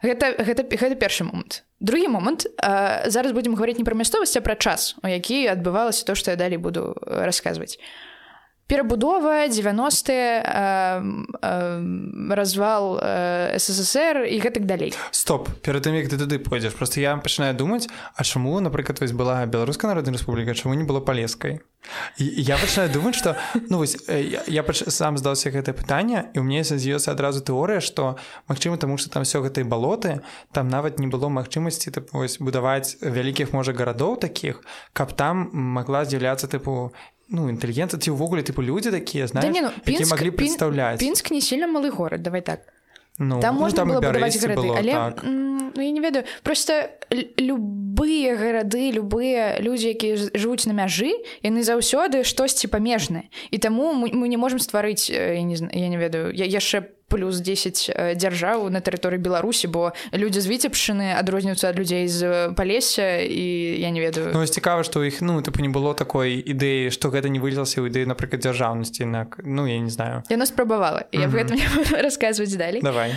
гэта 0.00 0.32
гэта 0.40 0.62
гэта 0.64 0.94
першы 0.96 1.28
момант. 1.28 1.68
Другі 1.80 2.08
момант 2.08 2.46
зараз 2.58 3.36
будзем 3.36 3.54
гаварыць 3.54 3.78
не 3.78 3.86
пра 3.86 3.94
мясцовасць 3.94 4.36
а 4.38 4.42
пра 4.42 4.56
час 4.56 4.96
у 5.04 5.06
які 5.06 5.46
адбывалася 5.52 6.08
то 6.08 6.16
што 6.16 6.32
я 6.32 6.36
далей 6.40 6.56
буду 6.56 6.96
расказваць 7.04 7.76
перабудова 8.68 9.48
90е 9.48 10.12
э, 10.12 11.02
э, 11.42 12.34
развал 12.34 13.00
э, 13.02 13.58
ссср 13.58 14.28
і 14.28 14.36
гэтак 14.44 14.66
далей. 14.68 14.92
Стоп 15.10 15.48
перад 15.64 15.88
тым 15.88 15.96
як 15.96 16.08
ты 16.12 16.20
туды 16.20 16.38
пойдзеш 16.38 16.76
просто 16.76 17.00
я 17.00 17.16
пачынаю 17.16 17.56
думаць 17.56 17.88
А 18.14 18.24
чаму 18.24 18.60
напрыклад 18.60 19.00
вось 19.00 19.12
была 19.12 19.46
беларуска 19.46 19.88
народная 19.88 20.12
Рэспубліка 20.12 20.54
чаму 20.54 20.74
не 20.74 20.84
было 20.84 21.00
палескай? 21.00 21.60
Я 22.18 22.58
пачынаю 22.58 22.92
думаць 22.92 23.16
что 23.16 23.36
ну 23.70 23.78
вось 23.78 23.96
я, 24.06 24.44
я 24.46 24.62
пач... 24.62 24.84
сам 24.88 25.16
здаўся 25.16 25.48
гэтае 25.48 25.72
пытанне 25.72 26.28
і 26.34 26.40
у 26.40 26.42
мне 26.44 26.62
з'ёсся 26.62 27.12
адразу 27.12 27.40
тэорыя 27.40 27.80
что 27.80 28.18
Мачыма 28.48 28.76
тому 28.76 28.98
что 28.98 29.08
там 29.08 29.24
все 29.24 29.40
гэтай 29.40 29.64
балоты 29.64 30.20
там 30.52 30.68
нават 30.68 30.98
не 30.98 31.06
было 31.06 31.28
магчымасці 31.32 31.88
вось 32.12 32.36
будаваць 32.36 33.00
вялікіх 33.00 33.56
можа 33.56 33.72
гарадоў 33.72 34.20
таких 34.20 34.60
каб 34.92 35.16
там 35.16 35.48
могла 35.52 36.04
з'яўляцца 36.04 36.52
тыпу 36.52 36.92
ну 37.28 37.48
інтэлігенты 37.52 38.00
ці 38.00 38.16
ўвогуле 38.16 38.42
тыпу 38.42 38.64
людзі 38.64 38.90
такія 38.90 39.28
знаеш, 39.28 39.46
да, 39.46 39.52
не, 39.52 39.60
ну, 39.60 39.70
пінск, 39.84 40.10
маглі 40.10 40.30
прадстаўляць 40.32 41.00
пінск 41.00 41.30
не 41.30 41.40
сильно 41.40 41.68
малы 41.68 41.90
горад 41.90 42.22
давай 42.22 42.40
так. 42.40 42.60
Ну, 43.18 43.40
там 43.40 43.56
можна 43.56 43.84
ну, 43.84 43.94
было 43.94 44.00
будаваць 44.00 44.38
гарады 44.38 44.62
было, 44.62 44.78
але 44.78 44.92
так. 44.92 45.22
ну, 45.24 45.72
я 45.76 45.90
не 45.90 46.00
ведаю. 46.00 46.24
Просто 46.42 46.90
любыя 47.36 48.36
гарады 48.36 48.90
любыя 48.92 49.58
людзі 49.60 49.90
якія 49.90 50.16
жывуць 50.16 50.66
на 50.66 50.72
мяжы 50.72 51.10
яны 51.42 51.62
заўсёды 51.62 52.24
штосьці 52.24 52.68
памежныя 52.68 53.26
і 53.50 53.58
таму 53.58 53.92
мы, 53.92 54.12
мы 54.14 54.28
не 54.28 54.36
можемм 54.36 54.60
стварыць 54.60 55.10
я 55.10 55.42
не, 55.42 55.56
я 55.56 55.88
не 55.88 55.98
ведаю 55.98 56.32
я 56.32 56.46
яшчэ 56.46 56.80
по 56.80 56.97
плюс 57.08 57.40
10 57.40 57.90
э, 57.90 58.14
дзяржаў 58.14 58.68
на 58.68 58.80
тэрыторыі 58.80 59.18
беларусі 59.18 59.68
бо 59.68 59.92
людзі 60.12 60.40
з 60.40 60.46
віцебшыны 60.46 61.16
адрозніваюцца 61.16 61.72
ад 61.72 61.76
людзей 61.80 62.08
з 62.08 62.52
палеся 62.54 63.24
і 63.24 63.80
я 63.80 63.90
не 63.90 64.00
ведаю. 64.00 64.30
Ну, 64.32 64.46
цікава 64.46 64.84
што 64.84 65.02
іх 65.04 65.20
ну 65.24 65.40
тыпу 65.40 65.60
не 65.64 65.72
было 65.72 65.94
такой 65.94 66.36
ідэі 66.38 66.92
што 66.92 67.08
гэта 67.08 67.32
не 67.32 67.40
вылілася 67.40 67.80
ў 67.80 67.88
ідэі 67.88 68.12
напрыклад 68.12 68.44
дзяржаўнасці 68.44 69.08
інак 69.08 69.40
ну 69.42 69.66
я 69.66 69.80
не 69.80 69.90
знаю. 69.90 70.22
Яна 70.28 70.46
спрабавала 70.46 71.08
я 71.12 71.28
гэтым 71.28 71.58
расказваць 72.04 72.52
далей 72.54 72.84
давай. 72.84 73.16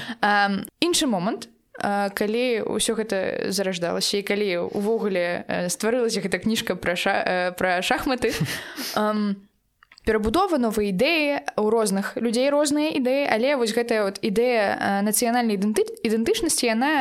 Іншы 0.79 1.05
момант 1.05 1.51
калі 1.81 2.45
ўсё 2.67 2.93
гэта 2.95 3.51
зараждалася 3.51 4.19
і 4.19 4.27
калі 4.27 4.49
увогуле 4.71 5.43
стварылася 5.71 6.21
гэта 6.21 6.37
кніжка 6.39 6.75
пра 6.75 6.95
ша... 6.95 7.15
пра 7.57 7.81
шахматы 7.81 8.31
а 8.95 9.35
перабудова 10.05 10.57
новыя 10.57 10.89
ідэі 10.89 11.59
у 11.61 11.69
розных 11.69 12.17
людзей 12.17 12.49
розныя 12.49 12.91
ідэі 12.97 13.27
але 13.29 13.55
вось 13.55 13.75
гэтая 13.75 14.03
вот 14.09 14.17
ідэя 14.21 15.01
нацыянальнай 15.05 15.55
ідэнты 15.59 15.85
ідэнтычнасці 16.03 16.65
яна 16.65 16.91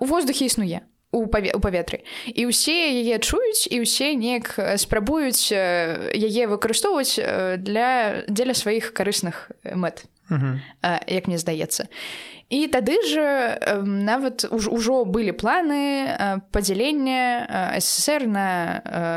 у 0.00 0.04
воздухе 0.04 0.46
існуе 0.46 0.84
у 1.10 1.26
паветры. 1.26 2.04
І 2.28 2.52
ўсе 2.52 2.92
яе 2.92 3.16
чуюць 3.16 3.64
і 3.72 3.80
ўсе 3.80 4.12
неяк 4.12 4.60
спрабуюць 4.76 5.48
яе 5.48 6.44
выкарыстоўваць 6.52 7.16
для 7.64 8.24
дзеля 8.28 8.52
сваіх 8.52 8.92
карысных 8.92 9.48
мэт 9.64 10.04
як 11.06 11.26
мне 11.26 11.38
здаецца. 11.38 11.88
І 12.48 12.64
тады 12.72 12.96
ж 13.04 13.20
нават 13.84 14.48
ужо 14.48 15.04
былі 15.04 15.36
планы 15.36 16.16
падзялення 16.48 17.76
ссср 17.76 18.24
на 18.24 18.48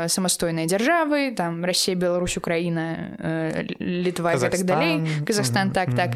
самастойныя 0.04 0.68
дзяржавы 0.68 1.32
там 1.32 1.64
Росія 1.64 1.96
Беларусь 1.96 2.36
Украіна 2.36 3.16
літва 3.80 4.36
так 4.36 4.64
далей. 4.64 5.00
Казахстан 5.24 5.72
так 5.72 5.94
так. 5.96 6.10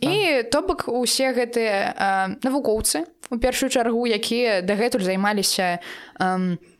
І 0.00 0.44
то 0.52 0.60
бок 0.60 0.84
усе 0.92 1.32
гэтыя 1.32 2.36
навукоўцы 2.44 3.08
у 3.30 3.38
першую 3.38 3.70
чаргу 3.72 4.04
якія 4.04 4.60
дагэтуль 4.60 5.04
займаліся 5.04 5.80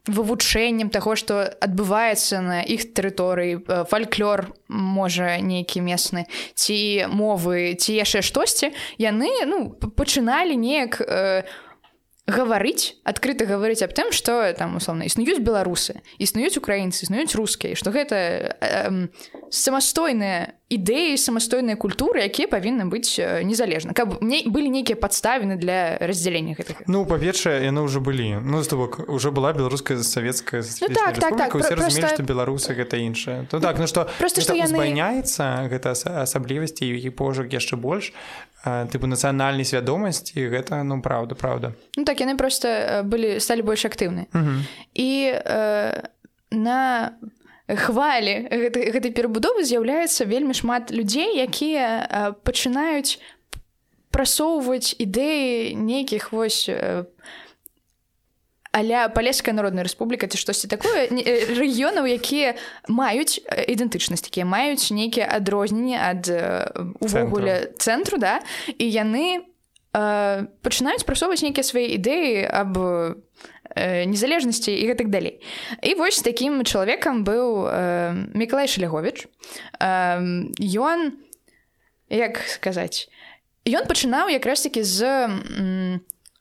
вывучэннем 0.08 0.90
таго 0.90 1.14
што 1.16 1.44
адбываецца 1.60 2.40
на 2.40 2.58
іх 2.64 2.92
тэрыторыі 2.96 3.84
фальклор 3.88 4.48
можа 4.68 5.38
нейкі 5.38 5.84
месны 5.84 6.26
ці 6.54 7.06
мовы 7.12 7.76
ці 7.76 7.94
яшчэ 7.94 8.24
штосьці 8.24 8.72
яны 8.98 9.30
ну 9.46 9.70
пачыналі 9.72 10.56
неяк 10.56 11.00
э, 11.00 11.44
гаварыць 12.28 13.00
адкрыта 13.08 13.48
гаварыць 13.48 13.80
аб 13.82 13.96
тым 13.96 14.12
што 14.12 14.52
там 14.52 14.76
условна 14.76 15.08
існуюць 15.08 15.40
беларусы 15.40 16.04
існуюць 16.20 16.60
украінцы 16.60 17.08
існуюць 17.08 17.32
рускія 17.34 17.72
што 17.72 17.88
гэта 17.90 18.16
э, 18.60 19.08
самастойныя 19.48 20.52
ідэі 20.68 21.16
самастойныя 21.16 21.80
культуры 21.80 22.20
якія 22.28 22.44
павінны 22.52 22.84
быць 22.92 23.16
незалежна 23.16 23.96
каб 23.96 24.20
мне 24.20 24.44
былі 24.44 24.68
нейкія 24.68 25.00
падставіны 25.00 25.56
для 25.56 25.96
раздзялення 25.96 26.52
гэтых 26.60 26.84
ну 26.84 27.08
па-першае 27.08 27.64
яны 27.64 27.88
ўжо 27.88 28.04
былі 28.04 28.44
ну 28.44 28.60
то 28.60 28.76
бок 28.76 29.00
уже 29.08 29.32
была 29.32 29.56
беларуская 29.56 29.96
савецкая 30.04 30.60
ну, 30.60 30.92
так, 30.92 31.16
так, 31.16 31.36
так, 31.36 31.50
просто... 31.56 31.80
разумелі, 31.80 32.12
што 32.12 32.22
беларусы 32.22 32.76
гэта 32.76 33.00
іншае 33.00 33.48
то 33.48 33.60
так 33.64 33.80
ну 33.80 33.88
што 33.88 34.04
просто 34.20 34.44
што 34.44 34.52
яны... 34.52 34.76
збайняецца 34.76 35.72
гэта 35.72 35.96
асаблівасці 35.96 36.84
і 36.84 37.08
пожук 37.16 37.48
яшчэ 37.48 37.80
больш 37.80 38.12
тыпу 38.64 39.06
нацыянальнай 39.06 39.64
свядомасці 39.64 40.48
гэта 40.50 40.82
ну 40.82 40.98
праўда 41.02 41.38
праўда 41.38 41.72
ну 41.96 42.04
так 42.04 42.18
яны 42.20 42.34
просто 42.36 43.02
былі 43.04 43.38
сталі 43.38 43.62
больш 43.62 43.86
актыўны 43.86 44.26
і 44.94 45.10
э, 45.34 46.02
на 46.50 46.80
хвалі 47.68 48.48
гэтай, 48.50 48.90
гэтай 48.90 49.12
перабудовы 49.12 49.62
з'яўляецца 49.62 50.24
вельмі 50.24 50.56
шмат 50.56 50.90
людзей 50.90 51.38
якія 51.38 52.34
пачынаюць 52.42 53.20
прасоўваць 54.10 54.96
ідэі 54.98 55.76
нейкіх 55.76 56.32
вось 56.32 56.66
аля 58.72 59.08
палеская 59.08 59.54
народная 59.54 59.84
рэспубліка 59.84 60.28
ці 60.28 60.38
штосьці 60.38 60.68
такое 60.68 61.08
рэгіёнаў 61.10 62.06
якія 62.06 62.54
маюць 62.88 63.40
ідэнтычнасць 63.48 64.28
якія 64.28 64.44
маюць 64.44 64.90
нейкія 64.90 65.28
адрозненні 65.28 65.96
ад 65.96 66.28
увогуле 67.00 67.72
цэнтру 67.78 68.18
да 68.18 68.40
і 68.76 68.84
яны 68.84 69.46
пачынаюць 69.92 71.08
прасоўваць 71.08 71.42
нейкія 71.42 71.64
свае 71.64 71.96
ідэі 71.96 72.44
аб 72.44 72.76
Э, 73.76 74.04
незалежнасці 74.08 74.72
і 74.72 74.84
гэтак 74.88 75.12
далей 75.12 75.44
і 75.84 75.94
вось 75.94 76.24
таким 76.24 76.64
чалавекам 76.64 77.20
быў 77.20 77.68
э, 77.68 78.16
мікалай 78.32 78.64
шлягович 78.64 79.28
ён 79.78 80.98
э, 81.04 82.16
як 82.16 82.40
сказаць 82.48 83.12
ён 83.68 83.84
пачынаў 83.84 84.32
якраз 84.32 84.64
таки 84.64 84.80
з 84.82 85.04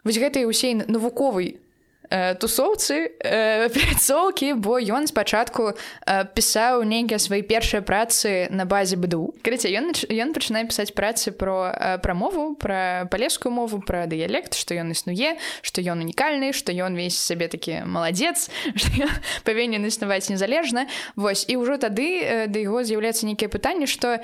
вось 0.08 0.18
гэтай 0.18 0.48
усей 0.48 0.80
навуковай 0.80 1.60
Э, 1.60 1.67
тусоўцы 2.10 3.12
э, 3.20 3.70
пляцоўкі 3.74 4.54
бо 4.54 4.80
ён 4.80 5.08
спачатку 5.08 5.74
э, 5.74 6.26
пісаў 6.32 6.84
нейкія 6.88 7.20
свае 7.20 7.44
першыя 7.44 7.82
працы 7.82 8.48
на 8.50 8.66
базе 8.66 8.96
бДУ. 8.96 9.36
Карыце 9.44 9.68
ён 9.76 9.92
ён 9.92 10.32
пачынае 10.32 10.68
пісаць 10.68 10.96
працы 10.96 11.32
про 11.32 12.00
прамову 12.04 12.56
пра 12.56 13.08
палескую 13.12 13.52
мову 13.52 13.84
пра 13.84 14.08
дыялект 14.08 14.56
што 14.56 14.76
ён 14.76 14.96
існуе 14.96 15.36
што 15.62 15.84
ён 15.84 16.00
унікальны 16.04 16.54
што 16.56 16.72
ён 16.72 16.96
весь 16.96 17.20
сабе 17.20 17.52
такі 17.52 17.84
маладзец 17.84 18.48
павінен 19.48 19.84
існаваць 19.84 20.30
незалежна. 20.32 20.88
Вось 21.16 21.44
і 21.48 21.60
ўжо 21.60 21.76
тады 21.78 22.48
да 22.48 22.58
яго 22.60 22.84
з'яўляецца 22.88 23.28
нейкае 23.28 23.52
пытанне 23.52 23.88
што 23.88 24.20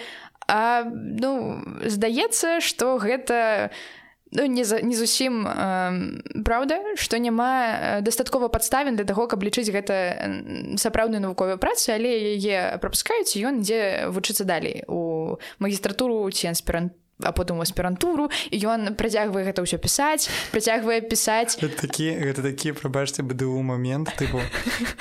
а, 0.48 0.84
ну 0.88 1.60
здаецца 1.84 2.60
што 2.64 2.96
гэта 3.00 3.72
не 3.72 4.03
ну, 4.34 4.46
не, 4.46 4.66
за, 4.66 4.82
не 4.82 4.96
зусім 4.96 5.46
э, 5.48 6.42
праўда 6.44 6.98
што 6.98 7.18
няма 7.18 8.02
дастаткова 8.02 8.50
падставен 8.50 8.98
для 8.98 9.06
таго 9.06 9.28
каб 9.28 9.44
лічыць 9.44 9.70
гэта 9.70 10.76
сапраўдную 10.78 11.22
навуковую 11.22 11.58
працу 11.58 11.94
але 11.94 12.36
яе 12.36 12.78
прапускаюць 12.82 13.38
ён 13.38 13.62
ідзе 13.62 14.10
вучыцца 14.10 14.44
далей 14.44 14.84
у 14.88 15.38
магістратуру 15.60 16.30
ці 16.32 16.50
аспірант 16.52 16.94
а 17.22 17.32
потым 17.32 17.58
у 17.58 17.62
аспірантуру 17.62 18.30
і 18.52 18.58
ён 18.66 18.98
працягвае 18.98 19.46
гэта 19.46 19.62
ўсё 19.62 19.78
пісаць 19.78 20.28
працягвае 20.52 21.06
пісаць. 21.06 21.56
Такі 21.56 22.18
гэта 22.20 22.42
такі 22.42 22.74
прабачце 22.74 23.24
бДУ 23.24 23.62
момент 23.62 24.12
тыпу 24.18 24.42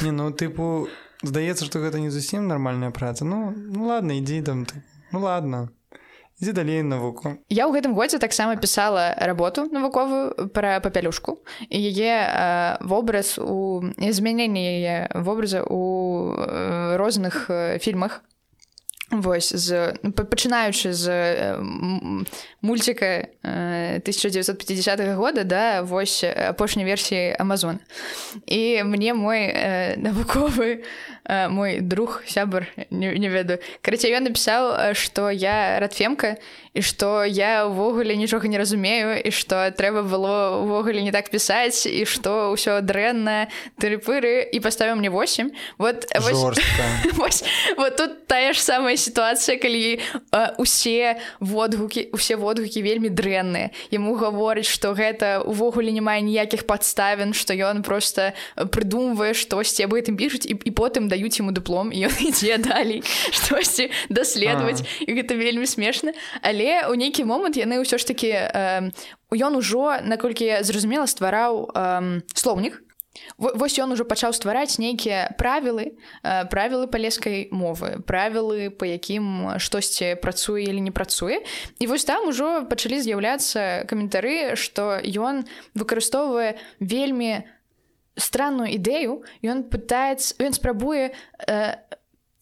не 0.04 0.12
ну 0.12 0.30
тыпу 0.30 0.86
здаецца 1.24 1.64
што 1.64 1.80
гэта 1.80 1.98
не 1.98 2.12
зусім 2.12 2.46
нармальная 2.46 2.92
праца. 2.92 3.24
Ну 3.24 3.56
ну 3.56 3.88
ладно 3.88 4.12
ідзі 4.12 4.44
там 4.44 4.68
ты 4.68 4.84
ну 5.10 5.24
ладно 5.24 5.72
ідзе 6.42 6.52
далей 6.52 6.82
навуку 6.82 7.38
я 7.48 7.70
ў 7.70 7.78
гэтым 7.78 7.94
годзе 7.94 8.18
таксама 8.18 8.58
пісала 8.58 9.14
работу 9.14 9.70
навуковую 9.70 10.50
пра 10.50 10.82
папялюшку. 10.82 11.38
І 11.70 11.78
яе 11.78 12.78
вобраз 12.82 13.38
у 13.38 13.82
змяненне 13.96 14.82
яе 14.82 14.96
вобраза 15.14 15.62
у 15.62 16.34
розных 16.98 17.46
фільмах. 17.78 18.26
Вось 19.12 19.52
з 19.52 19.92
ну, 20.02 20.10
пачынаючы 20.10 20.92
з 20.96 21.06
мульціка 22.62 23.28
1950 23.44 25.00
-го 25.00 25.14
года 25.14 25.44
да 25.44 25.82
вось 25.82 26.24
апошняй 26.24 26.84
версіі 26.84 27.36
Амазон 27.38 27.78
і 28.46 28.82
мне 28.84 29.14
мой 29.14 29.52
навуковы 30.00 30.84
э, 31.24 31.48
мой 31.48 31.80
друг 31.80 32.22
сябар 32.26 32.66
не, 32.90 33.18
не 33.18 33.28
ведаю. 33.28 33.60
Карацей 33.82 34.12
ён 34.16 34.26
напісаў 34.26 34.94
што 34.94 35.30
я 35.30 35.78
радфемка 35.78 36.36
і 36.74 36.80
што 36.80 37.24
я 37.24 37.68
ўвогуле 37.68 38.16
нічога 38.16 38.48
не 38.48 38.56
разумею 38.56 39.20
і 39.20 39.30
што 39.30 39.68
трэба 39.76 40.02
было 40.02 40.56
ўвогуле 40.64 41.04
не 41.04 41.12
так 41.12 41.28
пісаць 41.28 41.84
і 41.84 42.08
што 42.08 42.56
ўсё 42.56 42.80
дрэнна 42.80 43.52
тыры-пыры 43.76 44.48
і 44.48 44.58
паставіў 44.64 44.96
мне 44.96 45.12
8 45.12 45.52
вот 45.76 46.08
вось, 46.16 46.58
вось, 47.12 47.44
вот 47.76 47.96
тут 47.96 48.26
тая 48.26 48.56
ж 48.56 48.58
самая 48.58 48.96
сітуацыя 48.96 49.60
калі 49.60 50.00
э, 50.00 50.56
усе 50.56 51.20
водгукі 51.40 52.08
усе 52.16 52.40
водгукі 52.40 52.80
вельмі 52.80 53.12
дрэнныя. 53.12 53.70
Яму 53.92 54.16
гаворыць 54.16 54.68
што 54.68 54.96
гэта 54.96 55.44
увогуле 55.44 55.92
не 55.92 56.00
мае 56.00 56.24
ніякіх 56.24 56.64
падставін 56.64 57.36
што 57.36 57.52
ён 57.52 57.84
просто 57.84 58.32
прыдумвае 58.56 59.36
штосьці 59.36 59.84
аб 59.84 59.92
гэтым 60.00 60.16
пішуць 60.16 60.48
і, 60.48 60.56
і 60.56 60.70
потым 60.72 61.11
даюць 61.12 61.36
ему 61.44 61.52
дыплом 61.52 61.92
і 61.92 62.08
ён 62.08 62.14
ідзе 62.24 62.56
далей 62.70 63.04
штосьці 63.04 63.92
даследаваць 64.08 64.80
і 65.04 65.10
гэта 65.12 65.36
вельмі 65.36 65.68
смешна 65.68 66.16
але 66.40 66.88
у 66.88 66.96
нейкі 66.96 67.28
момант 67.28 67.60
яны 67.60 67.84
ўсё 67.84 68.00
ж 68.00 68.08
таки 68.08 68.32
э, 68.32 68.88
ён 69.32 69.52
ужо 69.60 70.00
наколькі 70.00 70.64
зразумела 70.64 71.04
ствараў 71.04 71.68
э, 71.68 72.24
слоўнік 72.32 72.80
Вось 73.36 73.76
ён 73.76 73.92
ужо 73.92 74.04
пачаў 74.08 74.32
ствараць 74.32 74.80
нейкія 74.80 75.36
правілы 75.36 75.92
правілы 76.24 76.88
палескай 76.88 77.48
мовы 77.52 78.00
правілы 78.08 78.72
по 78.72 78.88
якім 78.88 79.58
штосьці 79.60 80.16
працуе 80.16 80.64
или 80.64 80.80
не 80.80 80.90
працуе. 80.90 81.44
І 81.78 81.86
вось 81.92 82.08
там 82.08 82.28
ужо 82.28 82.64
пачалі 82.64 83.04
з'яўляцца 83.04 83.84
каментары 83.84 84.56
што 84.56 84.96
ён 85.04 85.44
выкарыстоўвае 85.76 86.56
вельмі 86.80 87.44
странную 88.16 88.68
ідэю 88.76 89.22
ён 89.42 89.64
пытаецца 89.72 90.36
ён 90.42 90.52
спрабуе 90.52 91.12
э, 91.12 91.74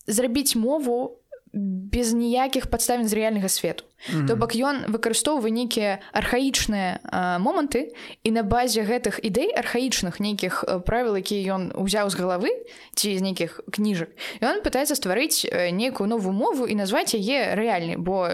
зрабіць 0.06 0.56
мову 0.56 1.19
без 1.52 2.12
ніякіх 2.12 2.70
падставін 2.70 3.08
з 3.08 3.14
рэальнага 3.14 3.48
свету 3.48 3.84
Mm 4.08 4.20
-hmm. 4.20 4.26
То 4.26 4.36
бок 4.36 4.54
ён 4.54 4.76
выкарыстоўвае 4.88 5.50
нейкія 5.50 5.98
архаічныя 6.12 6.98
моманты 7.38 7.92
і 8.24 8.30
на 8.30 8.42
базе 8.42 8.80
гэтых 8.82 9.20
ідэй 9.22 9.52
архаічных 9.52 10.20
нейкіх 10.20 10.64
правіл, 10.86 11.16
якія 11.16 11.54
ён 11.54 11.72
узяў 11.76 12.10
з 12.10 12.16
галавы 12.16 12.48
ці 12.94 13.18
з 13.18 13.20
нейкіх 13.20 13.60
кніжак. 13.70 14.08
Ён 14.40 14.64
пытаецца 14.64 14.96
стварыць 14.96 15.44
нейкую 15.72 16.08
новую 16.08 16.32
мову 16.32 16.66
і 16.66 16.74
назваць 16.74 17.14
яе 17.14 17.54
рэальнай, 17.54 17.96
бо 17.96 18.28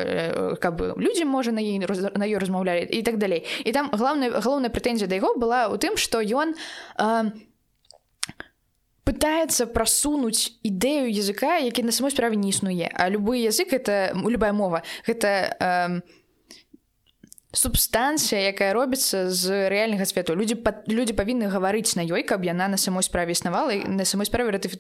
каб 0.61 0.83
людзі 0.99 1.25
можа 1.25 1.51
на 1.53 1.61
ей 1.61 1.79
на 2.15 2.27
ёй 2.27 2.39
размаўлялі 2.39 2.87
і 2.91 3.03
так 3.03 3.17
далей. 3.19 3.43
І 3.65 3.73
там 3.73 3.91
галоўная 3.93 4.31
галоўная 4.31 4.71
прэтэнзія 4.71 5.09
да 5.09 5.15
яго 5.15 5.35
была 5.35 5.67
ў 5.67 5.79
тым, 5.83 5.97
што 5.97 6.23
ён 6.23 6.55
э, 6.55 7.31
пытается 9.07 9.71
прасунуць 9.71 10.59
ідэю 10.67 11.07
языка 11.07 11.63
які 11.63 11.87
на 11.87 11.95
самой 11.95 12.11
справе 12.11 12.35
не 12.35 12.51
існуе. 12.51 12.91
А 12.91 13.09
любы 13.09 13.39
язык 13.39 13.73
это 13.73 14.11
любая 14.19 14.53
мова 14.53 14.83
гэта 15.07 15.55
э, 15.55 16.01
субстанцыя 17.55 18.51
якая 18.51 18.75
робіцца 18.75 19.31
з 19.31 19.71
рэальнага 19.71 20.05
свету. 20.11 20.35
Людзі 20.35 20.59
людзі 20.91 21.15
павінны 21.15 21.47
гаварыць 21.47 21.95
на 21.95 22.03
ёй 22.03 22.27
каб 22.27 22.43
яна 22.43 22.67
на 22.69 22.77
самой 22.77 23.07
справе 23.07 23.33
існавала 23.33 23.71
і 23.71 23.87
на 23.87 24.05
самой 24.05 24.27
справе 24.27 24.51
ратыфі 24.51 24.75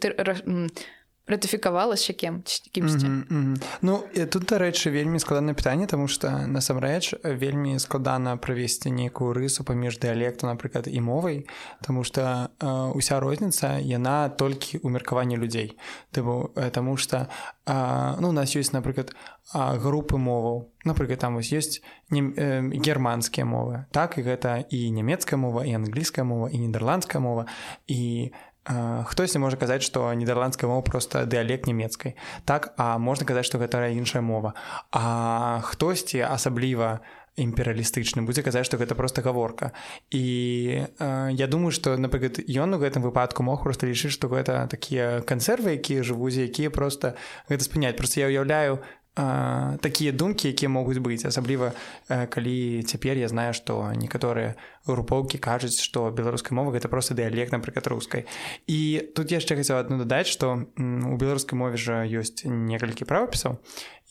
ратыфікавалася 1.27 2.13
кем 2.13 2.43
кімсьці 2.73 3.07
mm 3.07 3.25
-hmm. 3.31 3.63
Ну 3.83 4.03
тут 4.31 4.45
дарэчы 4.53 4.91
вельмі 4.91 5.19
складанае 5.19 5.55
пытанне 5.55 5.87
тому 5.87 6.09
что 6.09 6.29
насамрэч 6.29 7.15
вельмі 7.25 7.79
складана 7.79 8.37
правесці 8.37 8.91
нейкую 8.91 9.33
рысу 9.33 9.65
паміж 9.65 9.99
дыялекту 9.99 10.47
напрыклад 10.47 10.89
і 10.89 11.01
мовай 11.01 11.47
тому 11.83 12.05
что 12.05 12.49
э, 12.61 12.97
уся 12.97 13.21
розніца 13.21 13.79
яна 13.79 14.29
толькі 14.29 14.79
ў 14.79 14.89
меркаванні 14.89 15.37
людзей 15.37 15.79
тыбу 16.13 16.51
э, 16.57 16.71
тому 16.71 16.97
что 16.97 17.29
э, 17.67 18.21
ну 18.21 18.29
у 18.29 18.33
нас 18.33 18.57
ёсць 18.57 18.73
напрыклад 18.73 19.15
групы 19.55 20.17
моваў. 20.17 20.73
Напрыклад 20.85 21.19
там 21.19 21.35
вось 21.35 21.53
ёсць 21.53 21.83
не 22.11 22.23
э, 22.23 22.71
германскія 22.75 23.47
мовы. 23.47 23.87
Так 23.93 24.19
і 24.19 24.23
гэта 24.23 24.65
і 24.71 24.91
нямецкая 24.91 25.39
мова 25.39 25.65
і 25.65 25.73
англійская 25.73 26.25
мова 26.25 26.51
і 26.51 26.59
нідерландская 26.59 27.21
мова. 27.21 27.47
І 27.87 28.33
хтосьці 28.67 29.39
можа 29.39 29.57
казаць 29.57 29.83
што 29.87 30.13
нідерландская 30.15 30.69
мова 30.71 30.83
просто 30.83 31.27
дыялект 31.27 31.67
нямецкай 31.67 32.17
так 32.45 32.75
а 32.77 32.99
можна 32.99 33.27
казаць 33.27 33.47
што 33.47 33.59
гэта 33.59 33.87
іншая 33.95 34.23
мова. 34.23 34.55
А 34.91 35.61
хтосьці 35.63 36.27
асабліва 36.27 37.01
імперыялістычны 37.37 38.25
будзе 38.25 38.43
казаць 38.43 38.65
што 38.67 38.81
гэта 38.81 38.97
просто 38.97 39.23
гаворка 39.23 39.73
і 40.11 40.89
э, 40.89 41.29
я 41.33 41.47
думаю 41.47 41.71
што 41.71 41.97
напрыклад 42.01 42.41
ён 42.49 42.75
у 42.75 42.81
гэтым 42.81 43.05
выпадку 43.05 43.45
мог 43.45 43.63
просто 43.63 43.87
лічыць 43.87 44.17
што 44.17 44.33
гэта 44.33 44.67
такія 44.73 45.21
кансервы 45.21 45.77
якія 45.77 46.03
жывуць 46.03 46.41
якія 46.41 46.73
просто 46.73 47.15
гэта 47.49 47.63
спыняць 47.65 47.97
просто 47.97 48.25
я 48.25 48.33
ўяўляю 48.33 48.81
такія 49.17 50.13
думкі 50.13 50.53
якія 50.53 50.69
могуць 50.69 51.01
быць 51.01 51.25
асабліва 51.25 51.73
калі 52.07 52.85
цяпер 52.85 53.17
я 53.17 53.29
знаю 53.33 53.57
што 53.57 53.97
некаторыя 53.97 54.61
групоўкі 54.85 55.41
кажуць 55.41 55.81
што 55.81 56.13
беларускай 56.13 56.53
мовы 56.53 56.77
гэта 56.77 56.93
просто 56.93 57.17
дыялект 57.17 57.53
напрыклад 57.53 57.89
рускай 57.89 58.29
і 58.69 59.09
тут 59.17 59.33
яшчэ 59.33 59.57
хацеў 59.57 59.81
адну 59.81 60.05
дадаць 60.05 60.29
што 60.29 60.69
у 60.77 61.17
беларускай 61.17 61.57
мове 61.57 61.81
жа 61.81 62.05
ёсць 62.05 62.45
некалькі 62.45 63.09
правапісаў 63.09 63.57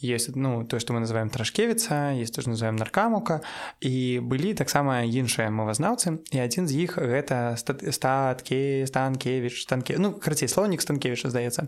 есть 0.05 0.35
ну 0.35 0.63
то 0.63 0.79
что 0.79 0.93
мы 0.93 0.99
называем 0.99 1.29
трашкевіца 1.29 2.13
есть 2.13 2.35
тоже 2.35 2.49
называем 2.49 2.75
наркамука. 2.75 3.41
І 3.81 4.19
былі 4.21 4.53
таксама 4.53 5.01
іншыя 5.03 5.49
мовазнаўцы 5.49 6.21
і 6.31 6.37
адзін 6.39 6.67
з 6.67 6.85
іх 6.85 6.97
гэта 6.97 7.57
статкі 7.57 8.85
станкевич 8.85 9.63
станке 9.65 9.97
ну 9.97 10.13
карацей 10.13 10.47
слоўнік 10.47 10.81
станкевіча 10.81 11.29
здаецца 11.29 11.67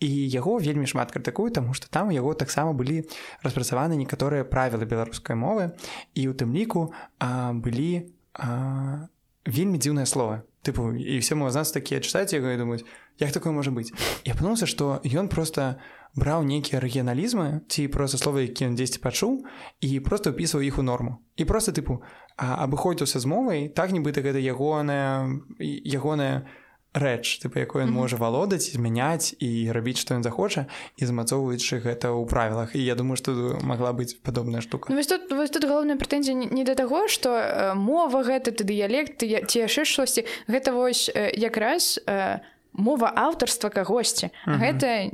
і 0.00 0.10
яго 0.10 0.58
вельмі 0.58 0.86
шмат 0.86 1.14
крытыкую 1.14 1.50
тому 1.50 1.74
что 1.74 1.88
там 1.88 2.10
яго 2.10 2.34
таксама 2.34 2.72
былі 2.72 3.06
распрацаваны 3.42 3.96
некаторыя 3.96 4.44
правілы 4.44 4.84
беларускай 4.84 5.36
мовы. 5.36 5.72
І 6.14 6.28
у 6.28 6.34
тым 6.34 6.52
ліку 6.52 6.92
а, 7.18 7.52
былі 7.52 8.10
а, 8.34 9.08
вельмі 9.46 9.78
дзіўныя 9.78 10.06
словы 10.06 10.42
тыпу 10.66 10.90
і 10.90 11.18
все 11.22 11.38
мовазнаўцы 11.38 11.78
такія 11.78 12.02
чытаць 12.02 12.34
яго 12.34 12.50
і 12.50 12.58
думаюць 12.58 12.84
як 13.22 13.30
такое 13.32 13.54
можа 13.54 13.70
быць 13.70 13.94
я 14.26 14.34
апынуўся 14.34 14.66
што 14.66 14.98
ён 15.06 15.30
просто 15.30 15.78
у 15.78 15.95
браў 16.16 16.42
нейкія 16.48 16.80
рэгіяналізмы 16.80 17.68
ці 17.68 17.86
проста 17.92 18.18
словы 18.18 18.48
які 18.48 18.72
ён 18.72 18.74
дзесьці 18.74 19.04
пачуў 19.04 19.44
і 19.84 19.90
просто 20.00 20.32
ўпісваў 20.32 20.64
іх 20.64 20.80
у 20.80 20.82
норму. 20.82 21.20
І 21.36 21.44
просто 21.44 21.76
тыпу 21.76 22.00
абыходзіўся 22.36 23.20
з 23.20 23.26
мовай 23.28 23.68
так 23.68 23.92
нібыта 23.92 24.24
гэта 24.24 24.40
ягоная 24.40 25.28
ягоная 25.60 26.48
рэч 26.96 27.44
тыпу 27.44 27.60
якой 27.60 27.84
ён 27.84 27.92
можа 27.92 28.16
валодаць 28.16 28.72
змяняць 28.72 29.36
і 29.36 29.68
рабіць 29.70 30.00
што 30.00 30.16
ён 30.16 30.24
захоча 30.24 30.64
і 30.96 31.04
замацоўваючы 31.04 31.84
гэта 31.84 32.16
ў 32.16 32.24
правілах. 32.24 32.72
І 32.72 32.80
я 32.80 32.96
думаю 32.96 33.20
што 33.20 33.60
магла 33.60 33.92
быць 33.92 34.16
падобная 34.16 34.64
штука. 34.64 34.88
Ну, 34.88 35.02
тут, 35.04 35.28
тут 35.28 35.64
галоўная 35.64 36.00
прэтэнзія 36.00 36.48
не 36.48 36.64
да 36.64 36.74
таго 36.74 37.06
што 37.12 37.36
э, 37.36 37.74
мова 37.76 38.24
гэта 38.24 38.56
ты 38.56 38.64
дыялект 38.64 39.20
ці 39.20 39.56
яшчэ 39.68 39.84
штосьці. 39.84 40.24
Гэта 40.48 40.72
вось 40.72 41.12
э, 41.12 41.36
якраз 41.36 42.00
у 42.00 42.08
э, 42.08 42.40
мова 42.76 43.12
аўтарства 43.16 43.70
кагосьці. 43.70 44.26
Uh 44.26 44.52
-huh. 44.52 44.60
гэта 44.60 45.08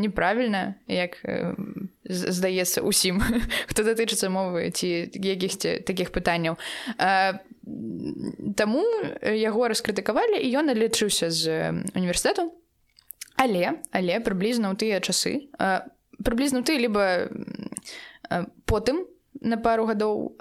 неправільна 0.00 0.74
як 0.86 1.22
здаецца 2.04 2.80
усім 2.80 3.22
хто 3.68 3.82
датычыцца 3.82 4.28
мовы 4.28 4.70
ці 4.70 5.10
якіхсьці 5.14 5.80
такіх 5.86 6.10
пытанняў. 6.10 6.56
Таму 8.56 8.84
яго 9.22 9.68
раскрытыкавалі 9.68 10.38
і 10.40 10.56
ён 10.58 10.66
налічыўся 10.66 11.30
з 11.30 11.70
універсітэту. 11.94 12.52
Але 13.36 13.72
але 13.90 14.20
прыблізна 14.20 14.70
ў 14.70 14.76
тыя 14.76 15.00
часы 15.00 15.48
прыблізна 16.24 16.62
ты 16.62 16.78
либо 16.78 17.28
потым 18.66 19.06
на 19.38 19.56
пару 19.56 19.86
гадоў 19.86 20.36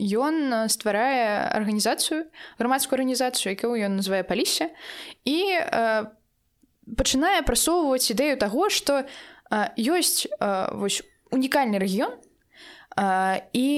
ён 0.00 0.36
стварае 0.72 1.52
арганізацыю 1.52 2.26
грамадскую 2.58 2.96
арганізацыю 2.96 3.52
якую 3.52 3.76
ён 3.76 4.00
называе 4.00 4.24
палісе 4.24 4.72
і 5.28 5.38
пачынае 6.96 7.42
прасоўваць 7.44 8.08
ідэю 8.10 8.40
таго 8.40 8.70
што 8.72 9.04
ёсць 9.76 10.26
вось 10.72 11.02
унікальны 11.30 11.78
рэгіён 11.82 12.16
і 13.52 13.68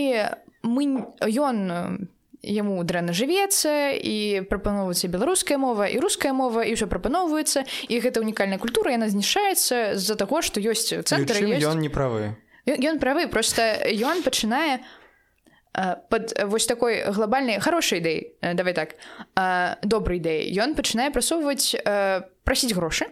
мы 0.63 0.83
ён 1.27 2.09
яму 2.43 2.79
дрэнна 2.87 3.13
жывецца 3.13 3.99
і 3.99 4.47
прапаноўваецца 4.47 5.11
беларуская 5.11 5.59
мова 5.59 5.91
і 5.91 5.99
руская 5.99 6.33
мова 6.33 6.63
і 6.63 6.79
ўжо 6.79 6.87
прапаноўваецца 6.87 7.67
і 7.91 7.95
гэта 7.99 8.23
унікальная 8.23 8.63
культура 8.63 8.95
яна 8.95 9.11
знішаецца 9.11 9.99
з-за 9.99 10.15
таго 10.15 10.43
што 10.43 10.63
ёсць 10.63 10.95
цэнтр 10.95 11.43
ён 11.59 11.83
не 11.83 11.91
правы 11.91 12.39
ён 12.77 13.01
правы 13.01 13.29
просто 13.29 13.81
ён 13.89 14.23
пачынае 14.23 14.85
под 16.11 16.35
вось 16.45 16.67
такой 16.67 17.05
глобальнай 17.09 17.61
хорошай 17.61 18.01
ідэй 18.03 18.55
давай 18.55 18.75
так 18.75 18.97
добрай 19.83 20.19
ідэі 20.19 20.53
ён 20.61 20.75
пачынае 20.75 21.11
прасоўваць 21.15 21.77
прасіць 22.45 22.75
грошы 22.75 23.09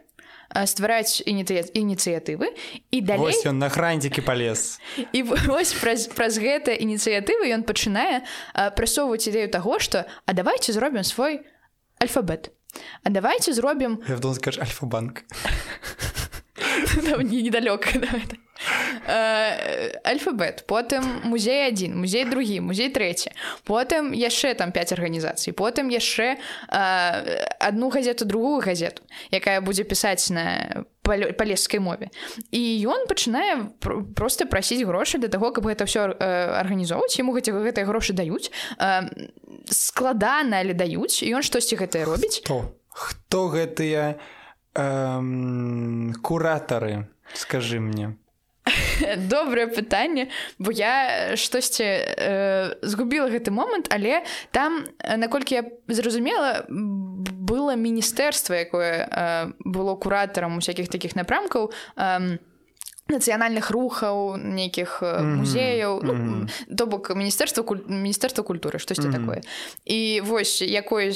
ствараць 0.66 1.22
ініцыятывы 1.26 2.54
і 2.90 2.98
далей 3.02 3.34
ён 3.44 3.58
на 3.58 3.68
хранцікі 3.68 4.22
палез 4.22 4.78
і 5.12 5.22
вось 5.50 5.74
праз, 5.74 6.06
праз 6.12 6.38
гэта 6.38 6.74
ініцыятывы 6.74 7.50
ён 7.50 7.66
пачынае 7.66 8.22
прасоўваць 8.78 9.26
ідэю 9.26 9.50
таго 9.50 9.78
што 9.78 10.06
а 10.26 10.32
давайте 10.32 10.72
зробім 10.72 11.04
свой 11.04 11.46
альфабет. 11.98 12.50
А 13.02 13.10
давайте 13.10 13.52
зробім 13.52 14.02
альфа-банк 14.06 15.24
недалёка 17.22 17.88
Э, 17.98 18.45
альфабет 20.04 20.64
потым 20.66 21.20
музей 21.24 21.66
один 21.66 21.98
музей 21.98 22.24
другі 22.24 22.60
музей 22.60 22.88
трэці. 22.88 23.30
Потым 23.64 24.12
яшчэ 24.12 24.54
там 24.54 24.72
5 24.72 24.92
арганізацый 24.92 25.52
потым 25.52 25.88
яшчэ 25.88 26.36
одну 27.60 27.88
газету 27.90 28.24
другую 28.24 28.60
газету 28.60 29.02
якая 29.30 29.60
будзе 29.60 29.84
пісаць 29.84 30.30
на 30.30 30.84
палескай 31.02 31.80
мове. 31.80 32.08
І 32.50 32.82
ён 32.88 33.06
пачынае 33.06 33.78
просто 34.16 34.46
прасіць 34.46 34.82
грошы 34.82 35.18
для 35.18 35.28
того 35.28 35.52
каб 35.52 35.66
гэта 35.66 35.86
все 35.86 36.10
арганізоўваць. 36.10 37.18
Яму 37.20 37.32
гэтыя 37.36 37.84
грошы 37.86 38.12
даюць 38.12 38.50
складана 39.70 40.58
але 40.58 40.74
даюць 40.74 41.22
ён 41.22 41.42
штосьці 41.42 41.76
гэтае 41.76 42.04
робіць. 42.04 42.42
Хто? 42.42 42.74
Хто 42.88 43.46
гэтыя 43.52 44.18
куратары 46.22 47.06
скажи 47.34 47.80
мне 47.80 48.16
добрае 49.16 49.66
пытанне 49.66 50.28
бо 50.58 50.72
я 50.72 51.36
штосьці 51.36 51.84
э, 51.84 52.74
згубіла 52.82 53.30
гэты 53.30 53.50
момант 53.50 53.88
але 53.94 54.22
там 54.50 54.86
наколькі 55.02 55.54
я 55.54 55.64
зразумела 55.88 56.66
было 56.68 57.76
міністэрства 57.76 58.54
якое 58.54 59.06
э, 59.06 59.52
было 59.64 59.96
куратарам 59.96 60.58
усякіх 60.58 60.88
такіх 60.88 61.16
напрамкаў 61.16 61.70
э, 61.96 62.38
нацыянальных 63.08 63.70
рухаў 63.70 64.36
нейкіх 64.36 65.02
-hmm. 65.02 65.36
музеяў 65.36 66.02
mm 66.02 66.10
-hmm. 66.10 66.48
ну, 66.68 66.76
то 66.76 66.86
бок 66.86 67.10
міністэрства 67.10 67.62
куль... 67.62 67.78
міністэрства 67.88 68.44
культуры 68.44 68.78
штосьці 68.78 69.08
mm 69.08 69.12
-hmm. 69.12 69.20
такое 69.20 69.40
і 69.84 70.20
вось 70.20 70.62
якой 70.62 71.14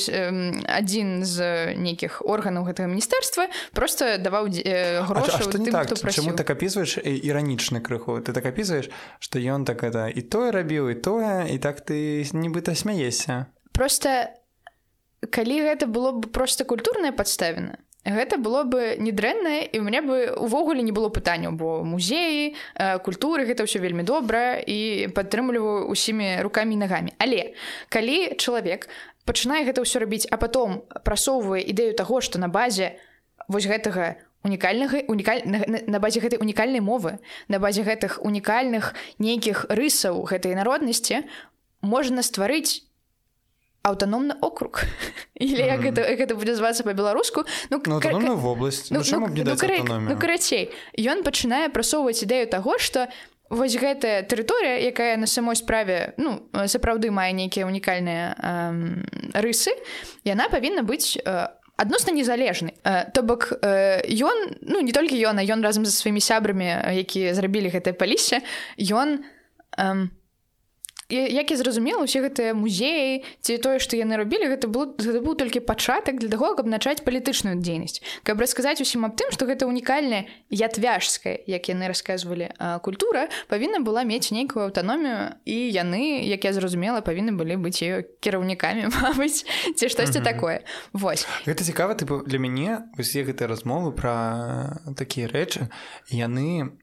адзін 0.66 1.24
з 1.24 1.66
нейкіх 1.76 2.22
органаў 2.24 2.64
гэтага 2.64 2.88
міністэрства 2.88 3.48
просто 3.72 4.18
даваў 4.18 4.44
грошы 5.09 5.70
так 5.70 6.12
чаму 6.12 6.33
так 6.33 6.50
апісваеш 6.50 6.98
іранічны 6.98 7.81
крыху 7.81 8.20
ты 8.20 8.33
так 8.33 8.46
апісваеш 8.46 8.90
што 9.18 9.38
ён 9.38 9.64
так 9.64 9.83
это 9.83 10.18
і 10.18 10.22
тое 10.22 10.50
рабіў 10.50 10.90
і 10.90 10.94
тое 10.94 11.55
і 11.55 11.59
так 11.59 11.81
ты 11.81 12.24
нібыта 12.33 12.74
смяешся 12.74 13.46
просто 13.72 14.09
калі 15.31 15.61
гэта 15.61 15.87
было 15.87 16.12
б 16.12 16.26
просто 16.26 16.64
культурная 16.64 17.12
падставіна 17.12 17.76
Гэта 18.04 18.40
было 18.40 18.64
бы 18.64 18.96
недрэннае 18.96 19.68
і 19.68 19.78
у 19.78 19.84
мяне 19.84 20.00
бы 20.00 20.32
увогуле 20.32 20.80
не 20.80 20.92
было 20.92 21.12
пытанняў, 21.12 21.52
бо 21.52 21.84
музеі, 21.84 22.56
э, 22.74 22.98
культуры 23.04 23.44
гэта 23.44 23.68
ўсё 23.68 23.76
вельмі 23.76 24.02
добра 24.02 24.56
і 24.56 25.12
падтрымліваю 25.12 25.84
усімі 25.84 26.40
рукамі 26.40 26.74
і 26.74 26.80
нагамі. 26.80 27.12
Але 27.20 27.52
калі 27.92 28.40
чалавек 28.40 28.88
пачынае 29.28 29.68
гэта 29.68 29.84
ўсё 29.84 30.00
рабіць, 30.00 30.24
а 30.32 30.40
потом 30.40 30.80
прасоўвае 31.04 31.60
ідэю 31.60 31.92
таго, 31.92 32.24
што 32.24 32.40
на 32.40 32.48
базе 32.48 32.96
вось 33.48 33.68
гэтага 33.68 34.16
унікальнага 34.44 35.04
унікаль... 35.08 35.44
на, 35.44 35.60
на 35.68 35.98
базе 36.00 36.20
гэтай 36.20 36.40
унікальнай 36.40 36.80
мовы, 36.80 37.20
на 37.48 37.58
базе 37.60 37.84
гэтых 37.84 38.24
унікальных 38.24 38.96
нейкіх 39.20 39.68
рысаў 39.68 40.24
гэтай 40.24 40.56
народнасці 40.56 41.28
можна 41.84 42.24
стварыць 42.24 42.80
аўтаномны 43.82 44.34
округ. 44.40 44.84
Или 45.34 45.62
як 45.62 45.80
гэта 45.80 46.04
гэта 46.16 46.34
будзе 46.34 46.54
звацца 46.54 46.84
по-беларуску 46.84 47.44
ну, 47.70 47.80
ну 47.86 48.36
вобласць 48.36 48.90
ну, 48.90 49.00
ну, 49.00 49.28
ну, 49.28 50.00
ну, 50.00 50.16
карацей 50.16 50.70
ён 50.98 51.24
пачынае 51.24 51.68
прасоўваць 51.72 52.22
ідэю 52.22 52.46
таго 52.46 52.78
что 52.78 53.08
вось 53.48 53.76
гэтая 53.76 54.22
тэрыторыя 54.22 54.84
якая 54.84 55.16
на 55.16 55.26
самой 55.26 55.56
справе 55.56 56.14
ну 56.16 56.44
сапраўды 56.68 57.10
мае 57.10 57.32
нейкія 57.32 57.64
унікальныя 57.66 58.36
рысы 59.32 59.72
яна 60.24 60.52
павінна 60.52 60.84
быць 60.84 61.16
адносна 61.80 62.12
незалежны 62.12 62.76
то 62.84 63.22
бок 63.24 63.48
ён 63.64 64.38
ну 64.60 64.84
не 64.84 64.92
толькі 64.92 65.16
ён 65.24 65.40
а 65.40 65.44
ён 65.44 65.64
разам 65.64 65.88
за 65.88 65.92
сваімі 65.96 66.20
сябрамі 66.20 66.68
якія 67.00 67.32
зрабілі 67.32 67.72
гэтае 67.72 67.96
палісе 67.96 68.44
ён 68.92 69.24
як 71.11 71.51
я 71.51 71.57
зразумела 71.57 72.05
усе 72.05 72.23
гэтыя 72.23 72.55
музеі 72.55 73.23
ці 73.40 73.59
тое 73.59 73.79
што 73.83 73.99
яны 73.99 74.16
рабілі 74.16 74.51
гэта 74.55 74.70
было 74.70 74.94
гэта 74.94 75.20
быў 75.20 75.35
толькі 75.35 75.61
пачатак 75.61 76.18
для 76.23 76.31
таго 76.31 76.55
каб 76.55 76.66
начаць 76.66 77.03
палітычную 77.03 77.59
дзейнасць. 77.59 78.01
Каб 78.23 78.40
расказаць 78.40 78.81
усім 78.81 79.07
аб 79.09 79.16
тым 79.18 79.35
што 79.35 79.46
гэта 79.51 79.66
унікальная 79.66 80.31
ятвяжская 80.51 81.42
як 81.46 81.68
яны 81.68 81.90
расказвалі 81.90 82.51
культура 82.83 83.29
павінна 83.49 83.83
была 83.83 84.05
мець 84.05 84.31
нейкую 84.31 84.70
аўтаномію 84.70 85.37
і 85.44 85.57
яны 85.70 86.23
як 86.27 86.44
я 86.44 86.53
зразумела 86.53 87.03
павінны 87.03 87.35
былі 87.35 87.59
быць 87.59 87.83
ее 87.83 88.07
кіраўнікамі 88.20 88.90
мабыць 89.03 89.44
ці 89.77 89.88
штосьці 89.88 90.20
такое. 90.20 90.62
Вось. 90.92 91.27
Гэта 91.46 91.64
цікава 91.64 91.94
тыпу 91.94 92.23
для 92.27 92.38
мяне 92.38 92.87
усе 92.99 93.25
гэтыя 93.27 93.51
размовы 93.51 93.92
пра 93.92 94.81
такія 94.96 95.27
рэчы 95.27 95.70
яны 96.11 96.75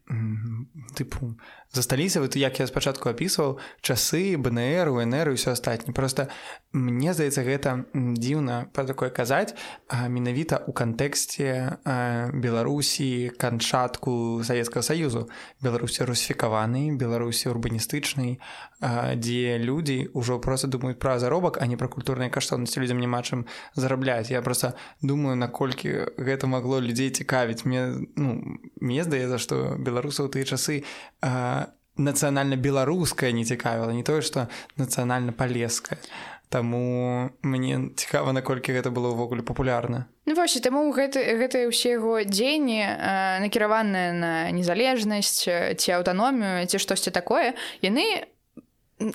тыпу 0.97 1.35
засталіся 1.71 2.21
вот 2.21 2.35
як 2.35 2.59
я 2.59 2.67
спачатку 2.67 3.09
апісваў 3.09 3.59
часы 3.81 4.16
бнр 4.37 4.89
унр 4.91 5.33
ўсё 5.33 5.53
астатні 5.53 5.93
просто 5.93 6.27
мне 6.73 7.13
здаецца 7.13 7.43
гэта 7.45 7.69
дзіўна 7.93 8.69
па 8.73 8.83
такое 8.83 9.09
казаць 9.09 9.53
менавіта 9.89 10.59
ў 10.65 10.71
кантэксце 10.73 11.81
беларусі 12.33 13.31
канчатку 13.37 14.43
савецкага 14.43 14.83
саюзу 14.83 15.27
беларусі 15.61 16.07
русіфікаваны 16.09 16.97
беларусі 16.97 17.53
урбаністычнай 17.53 18.37
дзе 18.81 19.57
людзі 19.61 20.09
ўжо 20.13 20.39
просто 20.43 20.67
думаюць 20.67 20.99
пра 20.99 21.17
заробак 21.19 21.61
а 21.61 21.65
не 21.65 21.77
пра 21.77 21.87
культурныя 21.87 22.33
каштоўнасці 22.33 22.83
людзям 22.83 23.01
няма 23.01 23.23
чым 23.23 23.45
зарабляць 23.73 24.29
я 24.33 24.41
просто 24.41 24.73
думаю 25.01 25.35
наколькі 25.35 26.11
гэта 26.17 26.47
магло 26.47 26.79
людзей 26.79 27.09
цікавіць 27.09 27.65
мне 27.65 28.05
ну, 28.15 28.59
мне 28.81 29.03
здаецца 29.03 29.37
што 29.37 29.77
беларусаў 29.79 30.29
тыя 30.33 30.45
часы 30.45 30.83
нацыянальна 31.97 32.55
беларуская 32.55 33.31
не 33.31 33.43
цікавіла 33.43 33.91
не 33.93 34.03
тое 34.03 34.21
што 34.21 34.47
нацыянальна 34.77 35.33
палеская 35.33 35.99
Таму 36.49 37.29
мне 37.43 37.91
цікава 37.99 38.31
наколькі 38.31 38.71
гэта 38.71 38.87
было 38.87 39.11
ўвогуле 39.11 39.43
папулярна. 39.43 40.07
Ну 40.23 40.31
вось 40.31 40.55
таму 40.63 40.87
гэты 40.95 41.19
гэтыя 41.35 41.67
ўсе 41.67 41.99
яго 41.99 42.23
дзеянні 42.23 43.43
накіраваныя 43.43 44.15
на 44.15 44.31
незалежнасць 44.55 45.43
ці 45.75 45.89
аўтаномію 45.99 46.63
ці 46.71 46.79
штосьці 46.79 47.11
такое 47.11 47.51
яны 47.83 48.31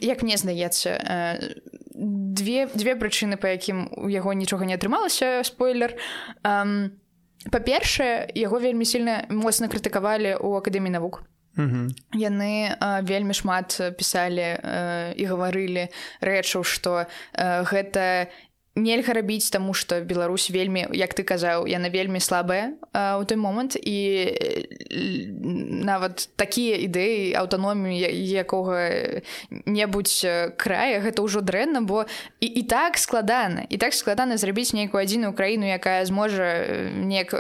як 0.05 0.21
мне 0.21 0.37
здаецца 0.37 1.01
две 1.97 2.69
дзве 2.69 3.01
прычыны 3.01 3.41
па 3.41 3.57
якім 3.57 3.89
у 3.97 4.13
яго 4.13 4.37
нічога 4.37 4.69
не 4.69 4.77
атрымалася 4.77 5.41
спойлер. 5.49 5.97
Па-першае 7.49 8.29
яго 8.37 8.61
вельмі 8.61 8.85
сильна 8.85 9.25
моцна 9.33 9.73
крытыкавалі 9.73 10.37
ў 10.37 10.61
акадэміі 10.61 11.01
навук 11.01 11.25
яны 12.17 12.53
вельмі 13.05 13.35
шмат 13.35 13.77
пісалі 13.99 14.49
і 15.17 15.25
гаварылі 15.29 15.89
рэчаў 16.21 16.65
што 16.65 17.05
гэта 17.37 18.33
нельга 18.75 19.13
рабіць 19.13 19.51
таму 19.53 19.75
што 19.77 20.01
Беларусь 20.01 20.49
вельмі 20.51 20.87
як 20.97 21.13
ты 21.15 21.23
казаў 21.29 21.67
яна 21.69 21.89
вельмі 21.93 22.21
слабая 22.25 22.73
ў 22.97 23.21
той 23.29 23.37
момант. 23.37 23.77
І 23.77 24.33
нават 25.85 26.33
такія 26.37 26.77
ідэі 26.81 27.35
аўтаномію 27.37 28.01
якога-небудзь 28.01 30.57
края 30.57 31.05
гэта 31.05 31.21
ўжо 31.21 31.45
дрэнна 31.45 31.85
бо 31.85 32.09
і, 32.41 32.49
і 32.49 32.65
так 32.65 32.97
складана 32.97 33.69
і 33.69 33.77
так 33.77 33.93
складана 33.93 34.41
зрабіць 34.41 34.73
нейкую 34.73 35.05
адзіную 35.05 35.37
краіну 35.37 35.69
якая 35.69 36.01
зможа 36.09 36.65
неяк 36.97 37.37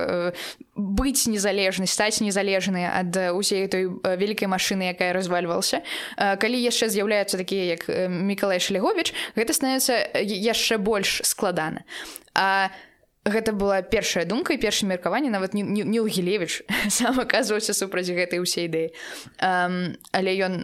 быць 0.82 1.30
незалежнай 1.30 1.86
стаць 1.86 2.20
незалежнай 2.20 2.90
ад 2.90 3.14
усей 3.38 3.70
той 3.70 3.86
вялікай 4.02 4.50
машыны 4.50 4.90
якая 4.90 5.14
развальвалася 5.14 5.82
калі 6.18 6.58
яшчэ 6.58 6.90
з'яўляюцца 6.90 7.38
такія 7.38 7.78
як 7.78 7.86
мікалай 8.10 8.58
шлегович 8.58 9.14
гэта 9.38 9.54
становіцца 9.54 9.94
яшчэ 10.22 10.78
больш 10.82 11.22
складана. 11.24 11.84
А 12.34 12.70
гэта 13.24 13.52
была 13.54 13.82
першая 13.82 14.24
думка 14.26 14.54
і 14.54 14.58
першае 14.58 14.88
меркаванне 14.90 15.30
нават 15.30 15.54
Ніл 15.54 16.06
гілевич 16.06 16.66
сам 16.88 17.20
аказваўся 17.22 17.74
супраць 17.74 18.10
гэтай 18.10 18.42
усе 18.42 18.66
ідэі. 18.66 18.90
Але 19.38 20.30
ён 20.42 20.54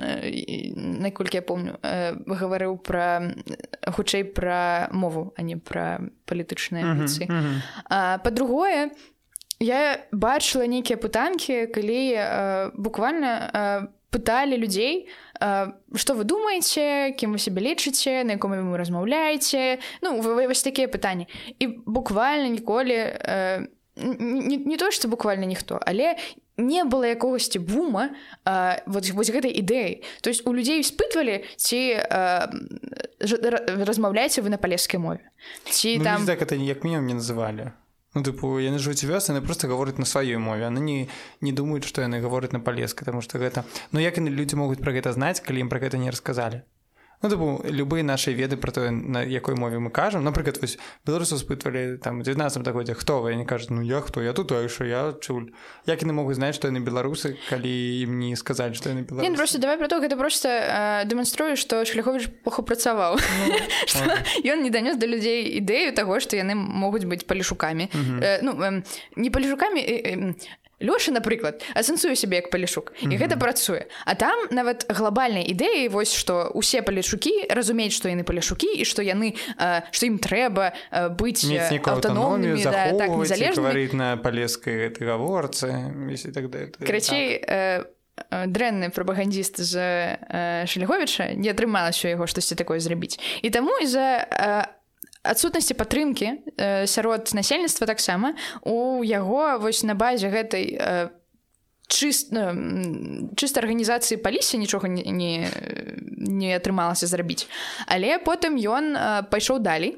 наколькі 0.98 1.38
я 1.38 1.44
помню 1.46 1.78
гаварыў 2.26 2.82
пра 2.82 3.30
хутчэй 3.86 4.26
пра 4.26 4.90
мову 4.90 5.30
а 5.38 5.42
не 5.42 5.54
пра 5.54 6.02
палітычныя 6.26 6.82
амбіцыі. 6.82 7.30
па-другое 8.26 8.90
я 9.60 10.06
бачыла 10.12 10.66
нейкія 10.66 10.98
пытанкі 10.98 11.66
калі 11.66 12.72
буквально 12.78 13.90
пыталі 14.10 14.56
людзей 14.56 15.08
у 15.40 15.96
что 15.96 16.14
вы 16.14 16.24
думаете 16.24 17.14
кем 17.18 17.32
вы 17.32 17.38
себе 17.38 17.62
лічыце 17.62 18.24
на 18.24 18.32
якому 18.32 18.56
вы 18.56 18.78
размаўляеце 18.78 19.78
ну 20.02 20.20
вы 20.20 20.46
вось 20.46 20.62
такія 20.62 20.88
пытанні 20.88 21.28
і 21.58 21.66
буквально 21.66 22.48
ніколі 22.48 22.94
э, 22.94 23.66
не, 23.96 24.56
не 24.56 24.76
то 24.76 24.90
что 24.90 25.08
буквально 25.08 25.44
ніхто 25.44 25.80
але 25.86 26.16
не 26.56 26.84
было 26.84 27.06
якогосьці 27.06 27.58
бума 27.58 28.10
э, 28.44 28.82
вот 28.86 29.10
вось 29.10 29.30
гэтай 29.30 29.52
ідэі 29.52 30.02
то 30.20 30.30
есть 30.30 30.46
у 30.46 30.54
людзей 30.54 30.80
испытвалі 30.80 31.44
ці 31.56 32.00
э, 32.00 32.48
размаўляеце 33.84 34.42
вы 34.42 34.48
на 34.48 34.58
палескай 34.58 35.00
мове. 35.00 35.20
Ці 35.64 35.98
ну, 35.98 36.04
там 36.04 36.26
так 36.26 36.42
это 36.42 36.56
ніяк 36.56 36.84
мінімум 36.84 37.06
не 37.06 37.14
называлі 37.14 37.72
Ну, 38.14 38.22
тыпу 38.24 38.56
яны 38.56 38.78
жуць 38.80 39.04
вёс 39.04 39.28
яны 39.28 39.44
просто 39.44 39.68
гавораць 39.68 39.98
на 40.00 40.06
сваёй 40.08 40.40
мове. 40.40 40.64
Яны 40.64 40.80
не 40.80 41.08
не 41.40 41.52
думаюць 41.52 41.84
што 41.84 42.00
яны 42.00 42.20
гавораць 42.24 42.56
на 42.56 42.60
палескай 42.60 43.04
таму 43.04 43.20
што 43.20 43.38
гэта 43.38 43.64
ну 43.92 44.00
як 44.00 44.16
яны 44.16 44.32
людзі 44.32 44.56
могуць 44.56 44.80
пра 44.80 44.96
гэта 44.96 45.12
знаць 45.12 45.40
калі 45.44 45.66
ім 45.66 45.68
пра 45.68 45.84
гэта 45.84 46.00
не 46.00 46.10
расказалі 46.10 46.64
Ну, 47.22 47.30
типу, 47.30 47.60
любые 47.64 48.04
наши 48.04 48.32
веды 48.32 48.56
про 48.56 48.70
тое 48.70 48.90
на 48.90 49.22
якой 49.22 49.56
мове 49.56 49.78
мы 49.78 49.90
кажам 49.90 50.22
напрыклад 50.22 50.60
вось 50.60 50.78
беларусы 51.04 51.36
спытвалі 51.36 51.98
там 51.98 52.22
19 52.22 52.68
годзе 52.68 52.94
хто 52.94 53.22
вы? 53.22 53.34
Не 53.34 53.44
кажуць 53.44 53.70
ну 53.70 53.82
я 53.82 54.00
хто 54.00 54.22
я 54.22 54.32
тут 54.32 54.52
що 54.70 54.84
я 54.84 55.14
чуль 55.20 55.50
як 55.86 56.02
яны 56.02 56.12
могуць 56.12 56.36
знаць 56.36 56.54
што 56.54 56.68
яны 56.68 56.78
беларусы 56.78 57.36
калі 57.50 58.02
ім 58.02 58.18
не 58.18 58.36
сказаць 58.36 58.76
што 58.76 58.90
яны 58.90 59.02
не, 59.10 59.36
просто 59.36 59.58
давай 59.58 59.78
про 59.78 59.88
то 59.88 60.00
гэта 60.00 60.16
просто 60.16 60.48
э, 60.48 61.04
дэманструю 61.06 61.56
што 61.56 61.84
шляхович 61.84 62.30
плохо 62.44 62.62
працаваў 62.62 63.18
ён 63.18 64.58
ну, 64.58 64.62
не 64.66 64.70
данёс 64.70 64.96
да 64.96 65.06
людзей 65.06 65.58
ідэю 65.58 65.94
таго 65.94 66.20
што 66.20 66.36
яны 66.36 66.54
могуць 66.54 67.04
быць 67.04 67.26
палішукамі 67.26 67.90
э, 68.22 68.38
ну 68.42 68.54
не 69.16 69.30
палішукамі 69.30 69.80
э, 69.80 70.14
э, 70.14 70.34
Лёша 70.80 71.10
напрыклад 71.10 71.62
асэнсую 71.74 72.14
сябе 72.14 72.36
як 72.36 72.50
палішук 72.50 72.92
і 73.00 73.06
mm 73.06 73.10
-hmm. 73.10 73.18
гэта 73.18 73.38
працуе 73.38 73.86
А 74.04 74.14
там 74.14 74.46
нават 74.50 74.86
глобальнай 74.88 75.42
ідэі 75.42 75.88
вось 75.88 76.14
што 76.14 76.50
усе 76.54 76.82
палішукі 76.82 77.50
разумеюць 77.50 77.92
што 77.92 78.08
яны 78.08 78.22
палішукі 78.22 78.66
і 78.66 78.84
што 78.84 79.02
яны 79.02 79.34
што 79.90 80.06
ім 80.06 80.18
трэба 80.18 80.72
быць 81.18 81.44
аўтаномнымі 81.82 82.62
да, 82.64 82.92
так, 82.92 83.10
незалежна 83.10 83.74
на 83.92 84.16
палескай 84.16 84.94
гаворцы 85.00 85.66
так 86.34 86.86
крачей 86.86 87.38
так. 87.38 87.90
дрэнны 88.46 88.90
прапагандзіст 88.90 89.60
з 89.60 89.74
шляговіча 90.66 91.34
не 91.34 91.50
атрымалася 91.50 92.08
яго 92.08 92.26
штосьці 92.26 92.54
такое 92.54 92.80
зрабіць 92.80 93.18
і 93.42 93.50
таму 93.50 93.70
і-за 93.82 94.77
адсутнасці 95.28 95.76
падтрымкі 95.76 96.28
э, 96.56 96.86
сярод 96.86 97.30
насельніцтва 97.36 97.86
таксама. 97.86 98.34
У 98.64 99.04
яго 99.04 99.58
вось 99.60 99.84
на 99.84 99.94
базе 99.94 100.32
гэтай 100.32 100.64
э, 100.72 101.08
чыст 101.88 102.32
э, 102.32 102.52
чыста 103.36 103.60
арганізацыі 103.60 104.20
палісе 104.24 104.58
нічога 104.58 104.88
не, 104.88 105.04
не, 105.12 105.48
не 106.16 106.56
атрымалася 106.56 107.06
зрабіць. 107.06 107.48
Але 107.86 108.18
потым 108.18 108.56
ён 108.56 108.96
э, 108.96 109.22
пайшоў 109.30 109.60
далей. 109.60 109.96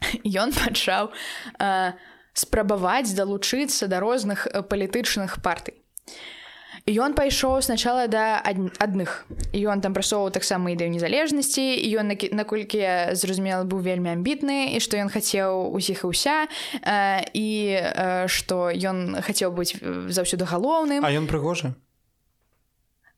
Ён 0.24 0.52
пачаў 0.56 1.12
э, 1.60 1.92
спрабаваць 2.32 3.12
далучыцца 3.12 3.86
да 3.86 4.00
розных 4.00 4.46
э, 4.46 4.62
палітычных 4.62 5.42
партый 5.42 5.80
ён 6.86 7.14
пайшоў 7.14 7.60
сначала 7.62 8.06
да 8.08 8.40
адных 8.40 9.26
і 9.52 9.58
ён 9.68 9.80
там 9.80 9.92
прасоўваў 9.92 10.32
таксама 10.32 10.72
ідэю 10.72 10.90
незалежнасці 10.90 11.62
і 11.76 11.88
ён 12.00 12.14
наколькі 12.32 12.78
я 12.78 13.14
зразумела 13.14 13.64
быў 13.64 13.84
вельмі 13.84 14.14
амбітны 14.16 14.76
і 14.76 14.78
што 14.80 14.96
ён 14.96 15.12
хацеў 15.12 15.72
усіх 15.74 16.04
і 16.04 16.10
ўся 16.12 16.48
і 17.34 17.48
што 18.26 18.56
ён 18.70 19.20
хацеў 19.20 19.52
быць 19.52 19.76
заўсёды 20.08 20.48
галоўным 20.48 21.04
а 21.04 21.10
ён 21.12 21.26
прыгожы? 21.28 21.74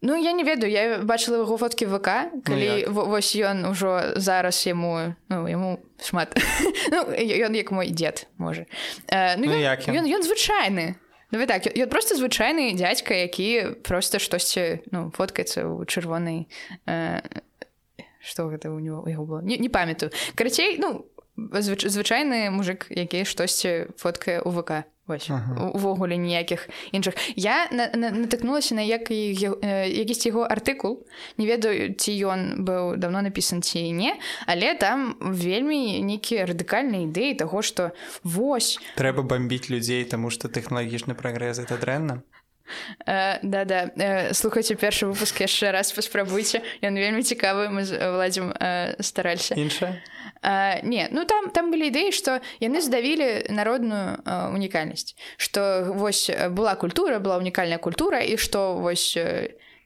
Ну 0.03 0.19
я 0.19 0.33
не 0.33 0.43
ведаю 0.43 0.67
я 0.67 0.99
бачыла 0.99 1.47
яго 1.47 1.57
фоткі 1.57 1.87
ВК 1.87 2.35
калі 2.43 2.91
ну, 2.91 3.07
вось 3.07 3.39
ён 3.39 3.71
ужо 3.71 4.19
зараз 4.19 4.67
яму 4.67 5.15
ну 5.31 5.47
яму 5.47 5.79
шмат. 6.03 6.35
Ну, 6.91 7.09
ён 7.15 7.55
як 7.55 7.71
мой 7.71 7.89
дзед 7.91 8.27
можа. 8.37 8.67
Э, 9.07 9.37
ну, 9.39 9.47
ну, 9.47 9.55
ён, 9.55 10.05
ён 10.05 10.23
звычайны 10.27 10.99
Ну, 11.33 11.47
так. 11.47 11.65
Ён 11.67 11.89
просто 11.89 12.15
звычайны 12.15 12.77
дядзька 12.77 13.15
які 13.15 13.81
просто 13.83 14.21
штосьці 14.21 14.85
ну 14.93 15.09
фоткаецца 15.17 15.65
ў 15.65 15.89
чырвонай 15.89 16.47
э, 16.87 17.25
что 18.21 18.53
гэта 18.53 18.71
у 18.71 18.79
него 18.79 19.09
яго 19.09 19.25
было? 19.25 19.41
Не, 19.41 19.57
не 19.57 19.69
памятаю. 19.69 20.13
Карацей 20.37 20.77
ну 20.77 21.09
звыч, 21.37 21.89
звычайны 21.89 22.51
мужик 22.53 22.87
які 22.91 23.25
штосьці 23.25 23.89
фоткае 23.97 24.45
у 24.45 24.53
ВК 24.53 24.85
увогуле 25.09 26.17
ніякіх 26.17 26.69
іншых 26.93 27.15
я 27.37 27.67
натыкнулася 27.73 28.75
на 28.79 28.83
як 28.87 29.11
якісьці 29.11 30.29
яго 30.31 30.47
артыкул 30.47 31.03
не 31.39 31.47
ведаю 31.47 31.95
ці 31.99 32.15
ён 32.31 32.63
быў 32.63 32.97
давно 32.97 33.23
напісан 33.23 33.63
ці 33.63 33.83
не 33.93 34.15
але 34.47 34.75
там 34.79 35.19
вельмі 35.19 35.99
нейкія 36.07 36.47
радыкальныя 36.47 37.11
ідэі 37.11 37.35
таго 37.35 37.67
што 37.67 37.91
вось 38.23 38.79
трэба 38.95 39.27
бомбіць 39.27 39.75
людзей 39.75 40.07
таму 40.07 40.31
што 40.31 40.47
тэхналагічны 40.47 41.19
прагрэз 41.19 41.59
это 41.67 41.83
дрэнна 41.83 42.23
да 43.07 43.65
да 43.65 44.35
слухайце 44.35 44.75
першы 44.75 45.07
выпуск 45.07 45.41
яшчэ 45.41 45.71
раз 45.73 45.93
паспрабуйце 45.93 46.63
ён 46.83 46.95
вельмі 46.97 47.23
цікавы 47.23 47.69
мы 47.69 47.83
владзім 47.85 48.53
старалься 49.01 49.55
іншая 49.55 50.03
не 50.83 51.09
ну 51.11 51.25
там 51.25 51.51
там 51.51 51.71
былі 51.71 51.91
ідэі 51.91 52.13
што 52.13 52.41
яны 52.61 52.81
здавілі 52.81 53.51
народную 53.51 54.23
унікальнасць 54.55 55.15
што 55.37 55.93
вось 55.95 56.31
была 56.51 56.75
культура 56.75 57.19
была 57.19 57.39
унікальная 57.39 57.79
культура 57.79 58.21
і 58.21 58.37
што 58.37 58.79
вось 58.79 59.19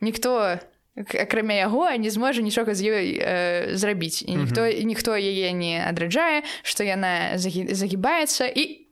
ніхто 0.00 0.58
акрамя 0.96 1.54
яго 1.54 1.90
не 1.96 2.10
зможа 2.10 2.40
нічога 2.42 2.74
з 2.74 2.80
ёй 2.88 3.06
э, 3.20 3.76
зрабіць 3.76 4.24
і 4.24 4.36
ніхто 4.36 4.64
ніхто 4.64 5.12
яе 5.12 5.52
не 5.52 5.76
адраджае 5.84 6.42
што 6.64 6.84
яна 6.84 7.36
загібаецца 7.36 8.48
і 8.48 8.88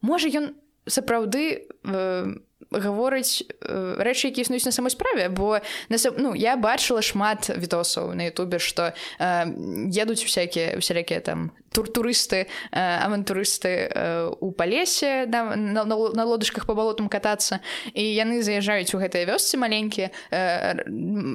можа 0.00 0.32
ён 0.32 0.56
сапраўды 0.88 1.60
э, 1.60 2.26
гаворыць 2.70 3.42
э, 3.42 3.96
рэчы 3.98 4.30
які 4.30 4.42
існуюць 4.42 4.64
на 4.64 4.72
самой 4.72 4.90
справе 4.90 5.28
бо 5.28 5.60
на 5.88 5.96
ну 6.18 6.34
я 6.34 6.56
бачыла 6.56 7.02
шмат 7.02 7.48
відосаў 7.48 8.14
на 8.14 8.28
Ютубе 8.28 8.58
што 8.58 8.92
э, 9.18 9.48
едуць 9.90 10.24
усякія 10.24 10.76
усялякія 10.78 11.20
там 11.20 11.52
тур-турысты 11.72 12.46
э, 12.70 13.04
авантурысты 13.04 13.88
э, 13.90 14.30
у 14.40 14.52
палесе 14.52 15.26
да, 15.26 15.56
на, 15.56 15.84
на, 15.84 15.96
на 15.96 16.24
лодачках 16.24 16.66
по 16.66 16.74
балотам 16.74 17.08
катацца 17.08 17.60
і 17.94 18.02
яны 18.02 18.42
заязджаюць 18.42 18.94
у 18.94 19.00
гэтыя 19.00 19.26
вёсцы 19.26 19.56
маленькія 19.56 20.10
э, 20.30 20.84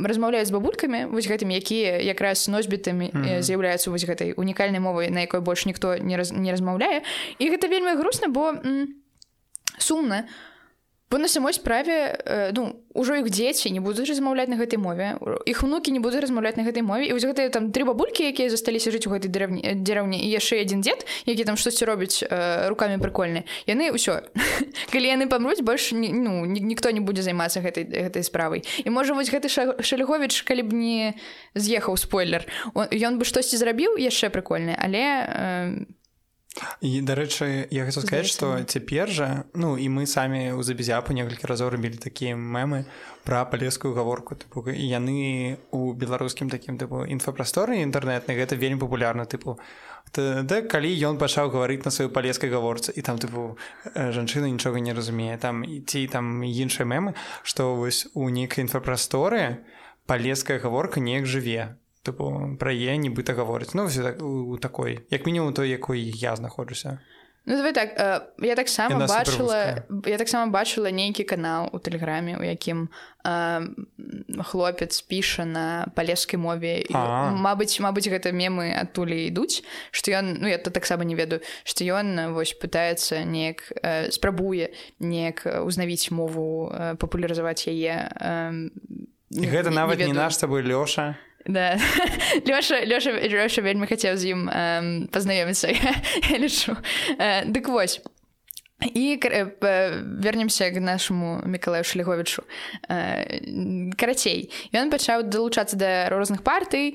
размаўляюць 0.06 0.48
з 0.48 0.56
бабулькамі 0.56 1.06
вось 1.12 1.28
гэтымі 1.28 1.58
якія 1.58 1.98
якраз 2.00 2.48
носьбітамі 2.48 3.12
mm 3.14 3.22
-hmm. 3.22 3.42
з'яўляюцца 3.42 3.90
вось 3.92 4.06
гэтай 4.06 4.34
унікальнай 4.38 4.80
мовай 4.80 5.10
на 5.10 5.22
якой 5.22 5.40
больш 5.40 5.66
ніхто 5.66 5.98
не 5.98 6.18
раз, 6.18 6.32
не 6.32 6.52
размаўляе. 6.52 7.02
І 7.40 7.50
гэта 7.52 7.70
вельмі 7.70 7.96
грустна 7.98 8.28
бо 8.28 8.54
сумна. 9.78 10.24
у 10.24 10.57
Бо 11.10 11.18
на 11.18 11.28
самой 11.28 11.54
справе 11.54 12.20
э, 12.26 12.52
ну 12.54 12.76
ужо 12.94 13.16
іх 13.16 13.30
дзеці 13.30 13.72
не 13.72 13.80
будуць 13.80 14.10
размаўляць 14.10 14.50
на 14.52 14.58
гэтай 14.58 14.76
мове 14.76 15.16
іх 15.46 15.64
унукі 15.64 15.94
не 15.96 16.02
будуць 16.04 16.20
размаўляць 16.20 16.58
на 16.58 16.66
гэтай 16.68 16.84
мове 16.84 17.08
і 17.08 17.14
вось 17.14 17.24
гэтыя 17.24 17.48
там 17.54 17.72
тры 17.72 17.86
бабулькі 17.88 18.28
якія 18.28 18.50
засталіся 18.50 18.92
жыць 18.92 19.08
у 19.08 19.14
гэтай 19.14 19.32
дзіраўні 19.32 20.18
і 20.20 20.28
яшчэ 20.28 20.60
адзін 20.66 20.82
дзед 20.84 21.06
які 21.24 21.48
там 21.48 21.56
штосьці 21.56 21.86
робіць 21.86 22.26
э, 22.28 22.68
руками 22.68 23.00
прыкольны 23.00 23.48
яны 23.70 23.94
ўсё 23.96 24.20
калі 24.92 25.08
яны 25.16 25.32
памруць 25.32 25.64
больш 25.64 25.94
ну 25.96 26.44
ніхто 26.44 26.92
не 26.92 27.00
будзе 27.00 27.24
займацца 27.24 27.64
гэтай 27.64 27.88
гэтай 27.88 28.24
справай 28.28 28.68
і 28.84 28.90
можа 28.90 29.14
вось 29.14 29.32
гэты 29.32 29.48
шалігович 29.80 30.44
калі 30.44 30.68
б 30.68 30.74
не 30.74 31.16
з'ехаў 31.56 31.96
спойлер 31.96 32.44
ён 32.76 33.16
бы 33.16 33.24
штосьці 33.24 33.56
зрабіў 33.56 33.96
яшчэ 33.96 34.28
прыкольны 34.28 34.76
але 34.76 35.04
э, 35.24 35.88
і 36.82 37.02
дарэчы 37.02 37.68
я 37.72 37.86
хочу 37.86 38.02
сказаць 38.02 38.30
что 38.30 38.64
цяпер 38.64 39.10
жа 39.10 39.46
ну 39.54 39.78
і 39.78 39.90
мы 39.90 40.06
самі 40.06 40.54
у 40.54 40.64
забезяпу 40.64 41.14
некалькі 41.14 41.48
разоў 41.48 41.70
рабілі 41.74 41.98
такія 41.98 42.36
мемы 42.36 42.86
пра 43.24 43.46
палескую 43.46 43.94
гаворку 43.94 44.36
тыпу 44.36 44.64
яны 44.70 45.58
у 45.72 45.94
беларускім 45.94 46.50
такім 46.50 46.78
тыпу 46.78 47.06
інфапрасторы 47.06 47.82
інтэрнетны 47.82 48.38
гэта 48.38 48.56
вельмі 48.56 48.82
папулярна 48.82 49.26
тыпу 49.26 49.58
да 50.16 50.62
калі 50.62 50.94
ён 51.10 51.18
пачаў 51.18 51.52
гаварыць 51.52 51.84
на 51.86 51.92
сваю 51.92 52.10
палескай 52.10 52.50
гаворцы 52.50 52.94
і 52.96 53.02
там 53.02 53.18
тыпу 53.18 53.58
жанчына 53.96 54.50
нічога 54.50 54.80
не 54.80 54.94
разумее 54.94 55.38
там 55.38 55.66
ці 55.66 56.08
там 56.08 56.44
іншыя 56.44 56.86
мемы 56.86 57.14
што 57.44 57.76
вось 57.76 58.08
у 58.14 58.30
нейкай 58.30 58.64
інфапрасторы 58.64 59.66
палеская 60.06 60.60
гаворка 60.60 61.00
неяк 61.00 61.26
жыве 61.26 61.76
тыпу 62.08 62.56
пра 62.56 62.72
е 62.72 62.96
нібыта 62.96 63.36
гаворыць 63.36 63.76
ну 63.76 63.86
все 63.92 64.04
так 64.04 64.24
у 64.24 64.58
такой 64.58 65.00
як 65.12 65.26
мінімум 65.26 65.54
той 65.54 65.70
якой 65.70 66.02
я 66.02 66.36
знаходжуся. 66.36 67.00
Ну, 67.50 67.56
давай 67.56 67.74
так 67.74 67.96
я 68.44 68.56
таксама 68.56 69.08
бачыла 69.08 69.88
я 70.06 70.18
таксама 70.18 70.52
бачыла 70.52 70.92
нейкі 70.92 71.24
канал 71.24 71.70
у 71.72 71.80
тэлеграме 71.80 72.36
у 72.36 72.44
якім 72.44 72.90
э, 73.24 73.64
хлопец 74.44 75.00
піша 75.02 75.46
на 75.46 75.88
палескай 75.96 76.36
мове 76.36 76.84
Мабыць 76.92 77.80
Мабыць 77.80 78.12
гэта 78.12 78.36
мемы 78.36 78.76
адтулі 78.76 79.32
ідуць 79.32 79.64
што 79.96 80.12
ён 80.12 80.44
ну 80.44 80.52
я 80.52 80.60
то 80.60 80.76
таксама 80.76 81.08
не 81.08 81.16
ведаю 81.16 81.40
што 81.64 81.88
ён 81.88 82.36
вось 82.36 82.52
пытаецца 82.52 83.24
неяк 83.24 83.64
э, 83.80 84.12
спрабуе 84.12 84.76
неяк 85.00 85.48
узнавіць 85.64 86.12
мову 86.12 86.68
э, 86.68 87.00
папулярызаваць 87.00 87.72
яе 87.72 88.12
э, 88.12 88.52
гэта 89.32 89.72
нават 89.72 90.04
не, 90.04 90.12
не 90.12 90.20
наш 90.20 90.36
табой 90.36 90.68
лёша 90.68 91.16
да. 91.48 91.80
Лёша, 92.46 92.86
Лёша, 92.86 93.12
Лёша 93.12 93.62
вельмі 93.62 93.88
хацеў 93.88 94.18
з 94.18 94.36
ім 94.36 94.50
эм, 94.50 95.08
пазнаёміцца. 95.08 95.72
Лічу. 96.42 96.78
Э, 97.18 97.46
дык 97.46 97.68
вось. 97.68 98.02
І 98.94 99.20
вернемся 100.22 100.72
к 100.72 100.80
нашаму 100.80 101.42
мікалаю 101.46 101.84
шліговічу 101.84 102.44
карацей. 103.98 104.54
Ён 104.70 104.94
пачаў 104.94 105.26
далучацца 105.26 105.74
да 105.74 106.10
розных 106.14 106.46
партый 106.46 106.94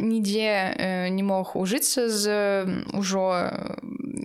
нідзе 0.00 1.12
не 1.12 1.22
мог 1.22 1.52
ужыцца 1.52 2.08
з 2.08 2.64
ужо 2.96 3.52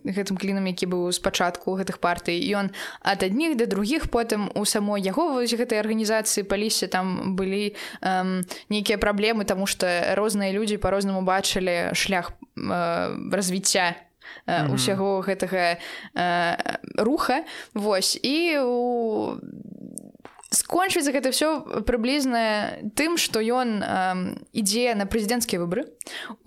гэтым 0.07 0.39
клінам 0.39 0.65
які 0.71 0.87
быў 0.87 1.11
спачатку 1.11 1.75
гэтых 1.75 1.99
партый 1.99 2.39
ён 2.55 2.71
ад 3.03 3.23
адніх 3.23 3.57
да 3.59 3.67
другіх 3.67 4.09
потым 4.09 4.49
у 4.55 4.65
самой 4.65 5.03
яго 5.03 5.33
вось 5.35 5.53
гэтай 5.53 5.79
арганізацыі 5.83 6.47
палісе 6.47 6.87
там 6.87 7.35
былі 7.35 7.75
нейкія 8.71 8.97
праблемы 8.97 9.45
таму 9.45 9.67
што 9.67 10.15
розныя 10.15 10.55
людзі 10.55 10.79
по-рознаму 10.79 11.21
бачылі 11.21 11.91
шлях 11.93 12.31
развіцця 12.57 14.07
ўсяго 14.47 15.21
гэтага 15.23 15.77
руха. 16.97 17.43
Вось 17.73 18.19
і 18.23 18.59
у 18.63 19.39
скончыцца 20.49 21.11
гэта 21.11 21.31
ўсё 21.35 21.83
прыблізна 21.83 22.79
тым 22.95 23.19
што 23.19 23.43
ён 23.43 23.83
ідзе 24.55 24.95
на 24.95 25.03
прэзідэнцкія 25.03 25.59
выбары 25.59 25.91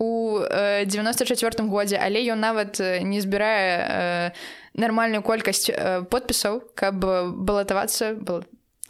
у 0.01 0.41
94 0.41 1.69
годзе 1.69 2.01
але 2.01 2.25
ён 2.33 2.41
нават 2.41 2.81
не 2.81 3.21
збірае 3.21 4.33
нармальную 4.73 5.21
колькасць 5.21 5.69
подпісаў 6.09 6.65
каб 6.73 6.97
балатавацца 6.97 8.17
было 8.17 8.41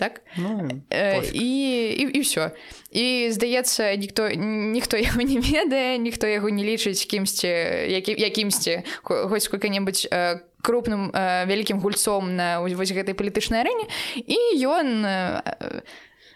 так? 0.02 0.22
Ну, 0.38 0.82
э, 0.90 1.22
і, 1.34 1.94
і, 1.94 2.04
і 2.18 2.20
ўсё 2.26 2.50
і 2.90 3.30
здаецца 3.30 3.94
ніхто 4.02 4.34
ніхто 4.34 4.98
яго 4.98 5.22
не 5.22 5.38
ведае 5.38 6.02
ніхто 6.02 6.26
яго 6.26 6.50
не 6.50 6.66
лічыць 6.66 7.06
кімсьці 7.06 7.48
які, 7.86 8.18
якімсьці 8.18 8.82
хоць 9.06 9.46
сколько-небудзь 9.46 10.10
э, 10.10 10.42
крупным 10.62 11.12
э, 11.12 11.46
вялікім 11.46 11.82
гульцом 11.82 12.36
на 12.36 12.62
вось 12.62 12.94
гэтай 12.94 13.14
палітычнай 13.14 13.62
арэне 13.62 13.86
і 14.26 14.38
ён 14.66 14.88
э, 15.06 15.82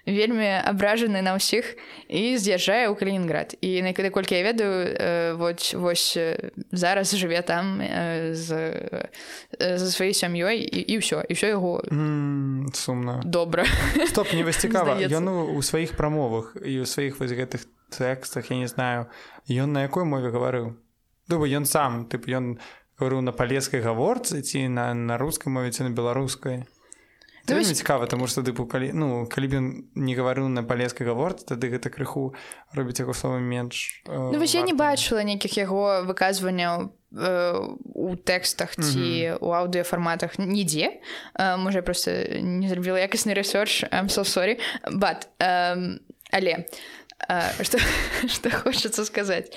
вельмі 0.06 0.62
абражаны 0.62 1.22
на 1.26 1.34
ўсіх 1.34 1.66
і 2.08 2.38
з'язджае 2.38 2.86
ў 2.90 2.94
калінінград 2.94 3.58
і 3.58 3.82
накады 3.82 4.14
колькі 4.14 4.38
я 4.38 4.46
ведаю 4.46 4.74
э, 4.86 5.34
вось 5.34 5.74
вось 5.74 6.14
э, 6.18 6.54
зараз 6.72 7.10
жыве 7.18 7.42
там 7.42 7.82
э, 7.82 8.34
з 8.38 8.50
за 9.58 9.90
сваёй 9.90 10.14
сям'ёй 10.14 10.62
і, 10.62 10.80
і 10.94 10.96
ўсё 11.02 11.26
і 11.26 11.34
ўсё 11.34 11.48
яго 11.58 11.82
mm, 11.90 12.70
сумна 12.78 13.26
добра 13.26 13.66
стоп 14.06 14.30
не 14.34 14.46
вас 14.46 14.62
цікава 14.62 15.02
ён 15.10 15.58
у 15.58 15.62
сваіх 15.66 15.98
прамовах 15.98 16.54
і 16.62 16.86
ў 16.86 16.86
сваіх 16.86 17.18
вось 17.18 17.34
гэтых 17.34 17.66
тэкстах 17.90 18.54
я 18.54 18.58
не 18.62 18.70
знаю 18.70 19.10
ён 19.50 19.74
на 19.74 19.90
якой 19.90 20.06
мове 20.06 20.30
гаварыў 20.30 20.78
думаю 21.26 21.50
ён 21.50 21.66
сам 21.66 22.06
тып 22.06 22.30
ён 22.30 22.62
гаварыў 23.00 23.22
на 23.22 23.32
палескай 23.32 23.82
гаворцы 23.82 24.42
ці 24.42 24.68
на 24.68 24.94
на 24.94 25.18
рускай 25.18 25.52
мове 25.52 25.72
ці 25.72 25.84
на 25.84 25.90
беларускай. 25.90 26.66
Ну, 27.48 27.56
вельмі 27.56 27.74
цікава 27.74 28.08
тому 28.08 28.28
что 28.28 28.42
тыпу 28.42 28.66
калі 28.66 28.90
ну 28.94 29.28
калі 29.30 29.48
б 29.48 29.54
ён 29.54 29.66
не 29.94 30.16
гаварыў 30.18 30.50
на 30.50 30.64
палескай 30.64 31.06
гаворцы 31.06 31.46
тады 31.46 31.70
гэта 31.70 31.94
крыху 31.94 32.34
робіць 32.74 33.00
яго 33.00 33.14
слова 33.14 33.38
менш 33.38 34.02
э, 34.10 34.18
ну, 34.18 34.40
вось 34.40 34.56
я 34.56 34.66
не 34.66 34.74
бачыла 34.74 35.22
нейкіх 35.22 35.54
яго 35.58 36.02
выказванняў 36.10 36.90
у 37.16 38.16
тэкстах 38.16 38.76
ці 38.76 39.40
у 39.40 39.56
аўдыёфарматах 39.56 40.36
нідзе. 40.36 41.00
Можа 41.40 41.82
просто 41.82 42.12
не 42.42 42.68
зрабіла 42.68 43.00
якасны 43.00 43.32
рэсёрч 43.32 43.88
so 44.12 44.28
sorry. 44.28 44.60
But 44.84 45.30
але 45.40 46.68
что 47.62 47.78
что 48.28 48.50
хочацца 48.64 49.06
сказаць 49.06 49.48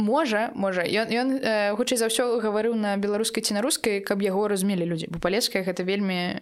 можа 0.00 0.50
можа. 0.56 0.82
Ён 0.82 1.12
ён 1.12 1.28
хутчэй 1.76 2.00
за 2.00 2.08
ўсё 2.08 2.40
гаварыў 2.40 2.74
на 2.74 2.96
беларускай 2.96 3.44
ці 3.44 3.54
на 3.54 3.60
рускай 3.60 4.00
каб 4.00 4.24
яго 4.24 4.48
разумелі 4.48 4.88
людзі. 4.88 5.12
Бо 5.12 5.20
палеская 5.20 5.62
гэта 5.62 5.84
вельмі 5.84 6.40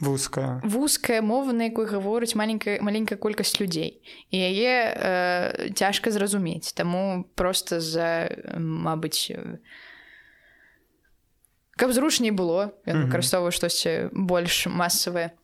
вузкая. 0.00 0.60
вузкая 0.64 1.22
мова 1.22 1.52
на 1.52 1.70
якой 1.70 1.86
гаворыць 1.86 2.34
маленькая 2.34 2.80
маленькая 2.80 3.16
колькасць 3.16 3.60
людзей. 3.60 4.02
І 4.30 4.36
яе 4.36 4.74
э, 4.90 5.70
цяжка 5.76 6.10
зразумець. 6.10 6.72
Таму 6.72 7.28
просто 7.34 7.80
за 7.80 8.28
мабыць 8.56 9.30
каб 11.76 11.92
зручней 11.92 12.30
было 12.30 12.74
ён 12.86 13.06
выкарыстоўваю 13.06 13.50
штосьці 13.50 14.10
больш 14.12 14.66
масавае 14.66 15.34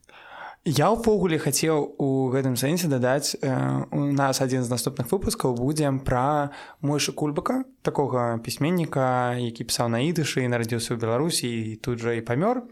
Я 0.70 0.94
ўвогуле 0.94 1.34
хацеў 1.42 1.98
у 1.98 2.30
гэтым 2.30 2.54
сэнсе 2.54 2.86
дадаць 2.86 3.34
э, 3.34 3.50
у 3.90 4.14
нас 4.14 4.38
адзін 4.38 4.62
з 4.62 4.70
наступных 4.70 5.10
выпускаў 5.10 5.58
будзем 5.58 5.98
пра 5.98 6.54
мойшы 6.78 7.10
кульбака 7.10 7.66
такога 7.82 8.38
пісьменніка 8.38 9.34
які 9.34 9.66
пісаў 9.66 9.90
на 9.90 9.98
ідышы 10.06 10.46
нарадзіўся 10.46 10.94
ў 10.94 11.02
беларусі 11.02 11.50
і 11.50 11.74
тут 11.82 11.98
жа 11.98 12.14
і 12.14 12.22
памёр 12.22 12.70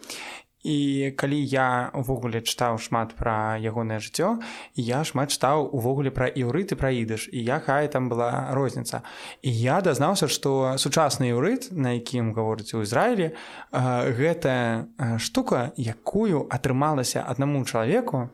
І 0.69 1.13
калі 1.17 1.41
я 1.49 1.89
увогуле 1.97 2.45
чытаў 2.45 2.77
шмат 2.77 3.17
пра 3.17 3.57
ягонае 3.57 4.05
жыццё, 4.05 4.37
я 4.77 5.01
шмат 5.01 5.33
чытаў 5.33 5.65
увогуле 5.73 6.13
пра 6.13 6.29
іўрыт 6.29 6.77
і 6.77 6.77
пра 6.77 6.93
ідыш 6.93 7.33
і 7.33 7.41
якая 7.41 7.89
там 7.89 8.13
была 8.13 8.53
розніца. 8.53 9.01
І 9.41 9.49
я 9.49 9.81
дазнаўся, 9.81 10.29
што 10.29 10.77
сучасны 10.77 11.33
іўрыт, 11.33 11.73
на 11.73 11.97
якім 11.97 12.37
гаворыць 12.37 12.77
у 12.77 12.85
Ізраілі, 12.85 13.33
гэта 13.73 14.85
штука, 15.17 15.73
якую 15.81 16.45
атрымалася 16.53 17.25
аднаму 17.25 17.65
чалавеку 17.65 18.29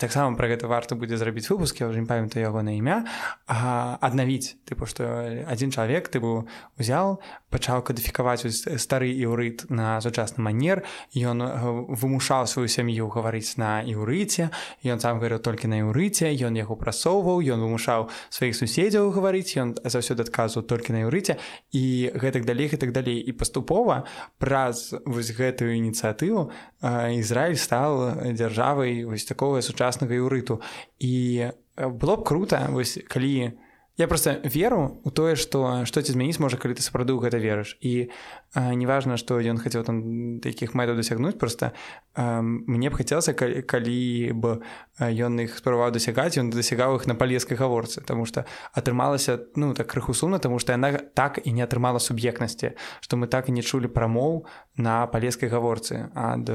таксама 0.00 0.34
пра 0.36 0.48
гэта 0.48 0.66
варта 0.66 0.96
будзе 0.96 1.20
зрабіць 1.20 1.46
выпуск 1.52 1.84
я 1.84 1.88
уже 1.92 2.00
не 2.00 2.08
памятаю 2.08 2.42
яго 2.48 2.64
на 2.64 2.72
імя 2.72 3.04
аднавіць 3.46 4.56
тыпу 4.64 4.88
што 4.88 5.04
адзін 5.44 5.70
чалавек 5.76 6.08
ты 6.08 6.24
быў 6.24 6.48
узял 6.80 7.20
пачаў 7.52 7.84
кадыфікаваць 7.84 8.48
стары 8.80 9.12
іўрыт 9.12 9.68
на 9.68 10.00
сучасны 10.00 10.40
манер 10.40 10.82
ён 11.12 11.44
вымушаў 11.92 12.48
сваю 12.48 12.72
сям'ю 12.72 13.12
гаварыць 13.12 13.60
на 13.60 13.84
іўрыце 13.84 14.48
ён 14.88 15.04
сам 15.04 15.20
говорыў 15.20 15.44
толькі 15.44 15.68
на 15.68 15.84
іўрыце 15.84 16.32
ён 16.32 16.56
яго 16.56 16.80
прасоўваў 16.80 17.44
ён 17.44 17.60
вымушаў 17.60 18.08
сваіх 18.32 18.56
суседзяў 18.56 19.12
гаварыць 19.12 19.52
ён 19.60 19.76
заўсёды 19.84 20.24
адказваў 20.24 20.64
толькі 20.64 20.96
на 20.96 21.04
іўрыце 21.04 21.36
і 21.76 21.84
гэтак 22.16 22.48
далей 22.48 22.72
і 22.72 22.80
так 22.80 22.96
далей 22.96 23.20
і 23.20 23.36
паступова 23.36 24.08
праз 24.40 24.96
вось 25.04 25.34
гэтую 25.36 25.76
ініцыятыву 25.76 26.48
Ізраіль 26.80 27.60
стал 27.60 28.16
дзяржавай 28.32 29.04
вось 29.04 29.28
такого 29.28 29.60
сучасна 29.60 29.89
сучаснага 29.90 30.14
юрыту 30.14 30.62
і 30.98 31.50
было 31.76 32.16
б 32.16 32.24
круто 32.24 32.58
вось 32.70 32.98
калі 33.08 33.58
я 33.98 34.06
просто 34.08 34.40
веру 34.44 35.00
у 35.04 35.10
тое 35.10 35.36
что 35.36 35.84
что 35.84 36.02
ці 36.02 36.12
змяніць 36.12 36.38
можа 36.38 36.56
калі 36.56 36.74
ты 36.74 36.82
сапраўды 36.82 37.12
ў 37.12 37.26
гэта 37.26 37.38
верыш 37.42 37.76
і 37.80 38.10
неважна 38.54 39.16
што 39.16 39.38
ён 39.38 39.62
хацеў 39.62 39.86
там 39.86 40.40
такіх 40.42 40.74
мэтаў 40.74 40.98
дасягнуць 40.98 41.38
просто 41.38 41.70
мне 42.16 42.90
б 42.90 42.94
хацелася 42.98 43.32
калі 43.34 44.32
б 44.34 44.58
ён 44.98 45.38
іх 45.46 45.54
спрабаваў 45.54 45.94
дасягаць 45.94 46.34
ён 46.34 46.50
дасягаў 46.50 46.98
іх 46.98 47.06
на 47.06 47.14
палескай 47.14 47.54
гаворцы 47.54 48.02
тому 48.02 48.26
что 48.26 48.44
атрымалася 48.74 49.38
ну 49.54 49.74
так 49.74 49.86
крыху 49.86 50.14
сумна 50.14 50.38
тому 50.42 50.58
что 50.58 50.72
яна 50.72 50.98
так 51.14 51.38
і 51.44 51.52
не 51.52 51.62
атрымала 51.62 52.02
суб'ектнасці 52.02 52.74
што 53.00 53.16
мы 53.16 53.30
так 53.30 53.48
і 53.48 53.52
не 53.52 53.62
чулі 53.62 53.86
прамоў 53.86 54.46
на 54.74 55.06
палескай 55.06 55.46
гаворцы 55.46 56.10
ад 56.14 56.50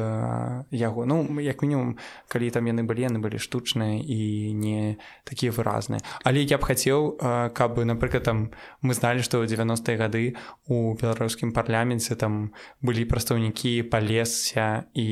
яго 0.72 1.06
ну 1.06 1.40
як 1.40 1.62
мінімум 1.64 1.96
калі 2.28 2.52
там 2.52 2.68
яны 2.68 2.84
былі 2.84 3.08
яны 3.08 3.24
былі 3.24 3.40
штучныя 3.40 4.04
і 4.04 4.52
не 4.52 4.98
такія 5.24 5.52
выразныя. 5.56 6.04
Але 6.24 6.44
я 6.44 6.58
б 6.58 6.68
хацеў 6.68 7.16
каб 7.56 7.80
напрыклад 7.80 8.28
там 8.28 8.52
мы 8.82 8.92
зналі 8.94 9.24
што 9.24 9.40
ў 9.40 9.48
90-е 9.48 9.96
гады 9.96 10.36
у 10.68 10.98
беларускім 11.00 11.56
парляме 11.56 11.85
парламенце 11.86 12.16
там 12.16 12.52
былі 12.82 13.06
прадстаўнікі 13.06 13.86
палесся 13.94 14.90
і 14.98 15.06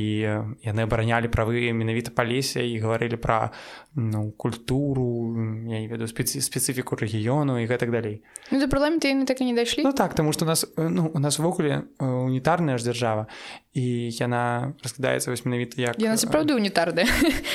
яны 0.66 0.82
абаранялі 0.90 1.30
правы 1.30 1.70
менавіта 1.70 2.10
палесе 2.10 2.66
і 2.66 2.82
гаварылі 2.82 3.22
пра 3.22 3.54
ну, 3.94 4.32
культуру 4.32 5.38
я 5.70 5.78
не 5.80 5.88
ведаю 5.88 6.10
специ 6.10 6.42
спецыфіку 6.42 6.98
рэгіёну 6.98 7.62
і 7.62 7.70
гэтак 7.70 7.94
далей 7.94 8.26
ну, 8.50 8.58
за 8.58 8.66
парламент 8.68 9.06
яны 9.06 9.26
так 9.30 9.42
і 9.42 9.46
не 9.46 9.54
дайшлі 9.54 9.86
Ну 9.86 9.94
так 9.94 10.18
таму 10.18 10.34
што 10.34 10.46
у 10.46 10.50
нас 10.50 10.66
ну, 10.78 11.12
у 11.14 11.20
нас 11.20 11.38
увогуле 11.40 11.86
унітарная 12.00 12.78
ж 12.78 12.90
дзяржава 12.90 13.28
і 13.74 14.10
яна 14.14 14.74
разглядаецца 14.84 15.32
вось 15.32 15.46
менавіта 15.46 15.82
як 15.82 16.00
яна 16.00 16.18
сапраўды 16.18 16.54
унітарная 16.54 17.10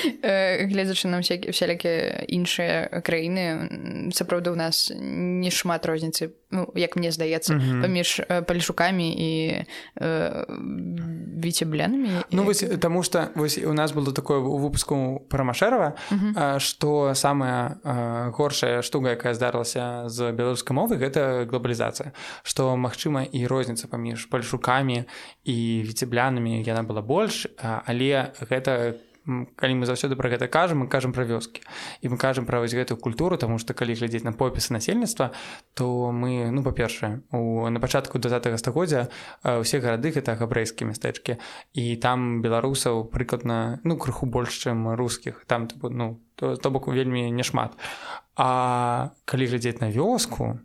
гледзячы 0.70 1.08
нам 1.08 1.22
всякія 1.22 2.26
іншыя 2.26 3.02
краіны 3.06 4.10
сапраўды 4.10 4.50
у 4.50 4.58
нас 4.58 4.90
не 4.94 5.50
шмат 5.50 5.86
розніцы 5.86 6.34
ну, 6.50 6.66
як 6.74 6.96
мне 6.96 7.12
здаецца 7.12 7.54
паміж 7.54 8.20
палішукамі 8.46 9.08
і 9.14 9.30
э, 10.00 10.44
віцеблянамі 11.38 12.10
Ну 12.32 12.44
вось 12.44 12.64
таму 12.80 13.02
што 13.02 13.30
вось 13.34 13.58
у 13.58 13.72
нас 13.72 13.92
было 13.92 14.12
такое 14.12 14.38
у 14.38 14.58
выпуску 14.58 15.22
прамашэрава 15.30 15.94
што 16.58 17.14
самая 17.14 17.78
горшая 18.34 18.82
штука 18.82 19.14
якая 19.14 19.34
здарылася 19.34 20.08
з 20.10 20.32
беларускай 20.32 20.74
мовы 20.74 20.96
гэта 20.98 21.46
глобалізацыя. 21.46 22.12
Што 22.42 22.76
магчыма 22.76 23.22
і 23.24 23.46
розніца 23.46 23.88
паміж 23.88 24.26
пальшукамі 24.26 25.04
і 25.44 25.56
віцеблянамі 26.08 26.64
яна 26.64 26.82
была 26.88 27.04
больш 27.04 27.46
але 27.60 28.32
гэта 28.40 28.96
как 28.96 29.04
калі 29.28 29.74
мы 29.76 29.84
заўсёды 29.84 30.16
пра 30.16 30.32
гэта 30.32 30.48
кажам 30.48 30.84
мы 30.84 30.88
кажам 30.88 31.12
пра 31.12 31.24
вёскі. 31.28 31.60
І 32.00 32.08
мы 32.08 32.16
кажам 32.16 32.46
пра 32.46 32.60
вось 32.60 32.72
гэтую 32.72 32.96
культуру 32.96 33.36
тому 33.36 33.58
што 33.58 33.74
калі 33.74 33.92
глядзець 33.92 34.24
на 34.24 34.32
попісы 34.32 34.72
насельніцтва 34.72 35.32
то 35.74 36.10
мы 36.12 36.50
ну 36.50 36.64
па-першае 36.64 37.20
у 37.30 37.68
на 37.68 37.80
пачатку 37.80 38.18
два 38.18 38.40
стагоддзя 38.40 39.08
усе 39.44 39.80
гарады 39.80 40.10
гэта 40.16 40.32
габрэйскія 40.32 40.88
мястэчкі. 40.88 41.36
І 41.74 41.96
там 41.96 42.40
беларусаў 42.40 43.04
прыкладна 43.12 43.80
ну 43.84 43.96
крыху 44.00 44.26
больш 44.26 44.64
чым 44.64 44.96
рускіх. 44.96 45.44
Там 45.46 45.68
ну 45.82 46.20
то, 46.34 46.56
то 46.56 46.70
бок 46.70 46.88
вельмі 46.88 47.30
няшмат. 47.30 47.76
А 48.36 49.12
калі 49.24 49.44
глядзець 49.46 49.80
на 49.80 49.92
вёску 49.92 50.56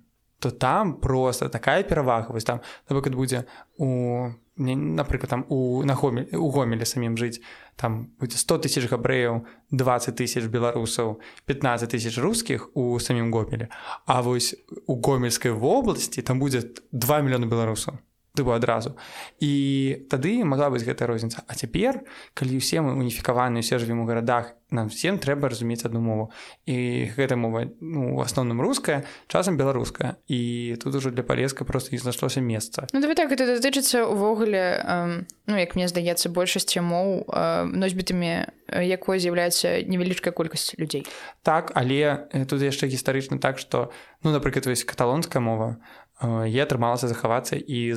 то 0.43 0.51
там 0.51 0.99
просто 0.99 1.47
такая 1.47 1.84
перавага 1.84 2.34
вось 2.34 2.43
там 2.43 2.60
напрыклад 2.89 3.15
будзе 3.15 3.45
у 3.77 4.29
напрыклад 4.58 5.29
там 5.29 5.45
у 5.47 5.84
на 5.84 5.95
гомель 5.95 6.27
у 6.36 6.49
гомелі 6.51 6.84
самім 6.84 7.15
жыць 7.15 7.39
там 7.79 8.12
будзе 8.19 8.36
100 8.38 8.58
тысяч 8.67 8.89
габрэяў 8.91 9.47
20 9.71 10.19
тысяч 10.19 10.43
беларусаў 10.51 11.21
15 11.47 11.95
тысяч 11.95 12.19
рускіх 12.19 12.75
у 12.75 12.99
самім 12.99 13.32
гомелі 13.32 13.71
А 14.06 14.21
вось 14.21 14.56
у 14.86 14.99
гомельскай 14.99 15.56
вобласці 15.56 16.21
там 16.21 16.43
будзе 16.43 16.67
2 16.91 17.21
мільёны 17.23 17.47
беларусаў 17.47 18.03
тыбу 18.34 18.52
адразу. 18.52 18.98
І 19.39 20.06
тады 20.10 20.41
магла 20.41 20.74
быць 20.74 20.82
гэтая 20.82 21.06
розніца. 21.06 21.46
А 21.46 21.54
цяпер 21.54 22.02
калі 22.34 22.58
ўсе 22.58 22.82
мы 22.82 22.98
уніфікаваны 22.98 23.62
усе 23.62 23.78
жывем 23.78 24.02
у 24.02 24.10
гарадах 24.10 24.58
нам 24.74 24.89
всем 24.89 25.22
трэба 25.22 25.54
разумець 25.54 25.86
одну 25.86 26.02
мову. 26.02 26.32
І 26.65 27.06
гэта 27.13 27.38
мова 27.38 27.69
ну, 27.80 28.17
у 28.17 28.26
асноўным 28.26 28.58
руская 28.58 29.06
часам 29.30 29.54
беларуская. 29.54 30.17
І 30.28 30.74
тут 30.82 30.96
ужо 30.96 31.13
для 31.13 31.22
палеска 31.22 31.63
просто 31.63 31.93
не 31.93 32.02
знайшлося 32.02 32.41
месца. 32.41 32.89
Ну 32.91 33.02
давай 33.02 33.15
так 33.15 33.32
это 33.32 33.46
датычыцца 33.46 34.10
увогуле 34.10 34.82
э, 34.82 35.24
ну 35.46 35.56
як 35.56 35.78
мне 35.78 35.88
здаецца 35.88 36.34
большасці 36.34 36.82
моў 36.82 37.30
э, 37.30 37.69
носьбітамі 37.69 38.50
якой 38.74 39.22
з'яўляецца 39.22 39.86
невялічкая 39.86 40.34
колькасць 40.34 40.74
людзей. 40.82 41.06
Так 41.46 41.72
але 41.78 42.26
тут 42.50 42.65
яшчэ 42.65 42.89
гістарычна 42.89 43.38
так 43.38 43.62
что 43.62 43.93
ну 44.24 44.34
напрыклад 44.34 44.65
вось 44.65 44.84
каталонская 44.84 45.41
мова 45.41 45.78
я 46.21 46.63
атрымалася 46.63 47.08
захавацца 47.08 47.58
і 47.58 47.93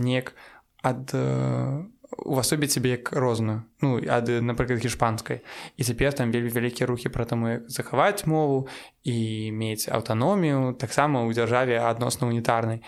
неяк 0.00 0.34
ад 0.82 1.10
увасобіць 2.16 2.72
сябе 2.72 2.94
як 2.96 3.12
розную 3.12 3.62
ну 3.82 3.98
ад 3.98 4.28
напрыклад 4.28 4.78
гішпанскай 4.78 5.42
і 5.76 5.82
цяпер 5.84 6.14
там 6.14 6.30
вельмі 6.30 6.48
вялікія 6.48 6.86
рухі 6.86 7.10
пра 7.10 7.24
таму 7.24 7.66
захаваць 7.66 8.26
мову 8.26 8.68
і 9.02 9.50
мець 9.52 9.90
аўтаномію 9.90 10.78
таксама 10.78 11.26
ў 11.26 11.34
дзяржаве 11.34 11.82
адносна 11.82 12.28
унітарнай 12.28 12.82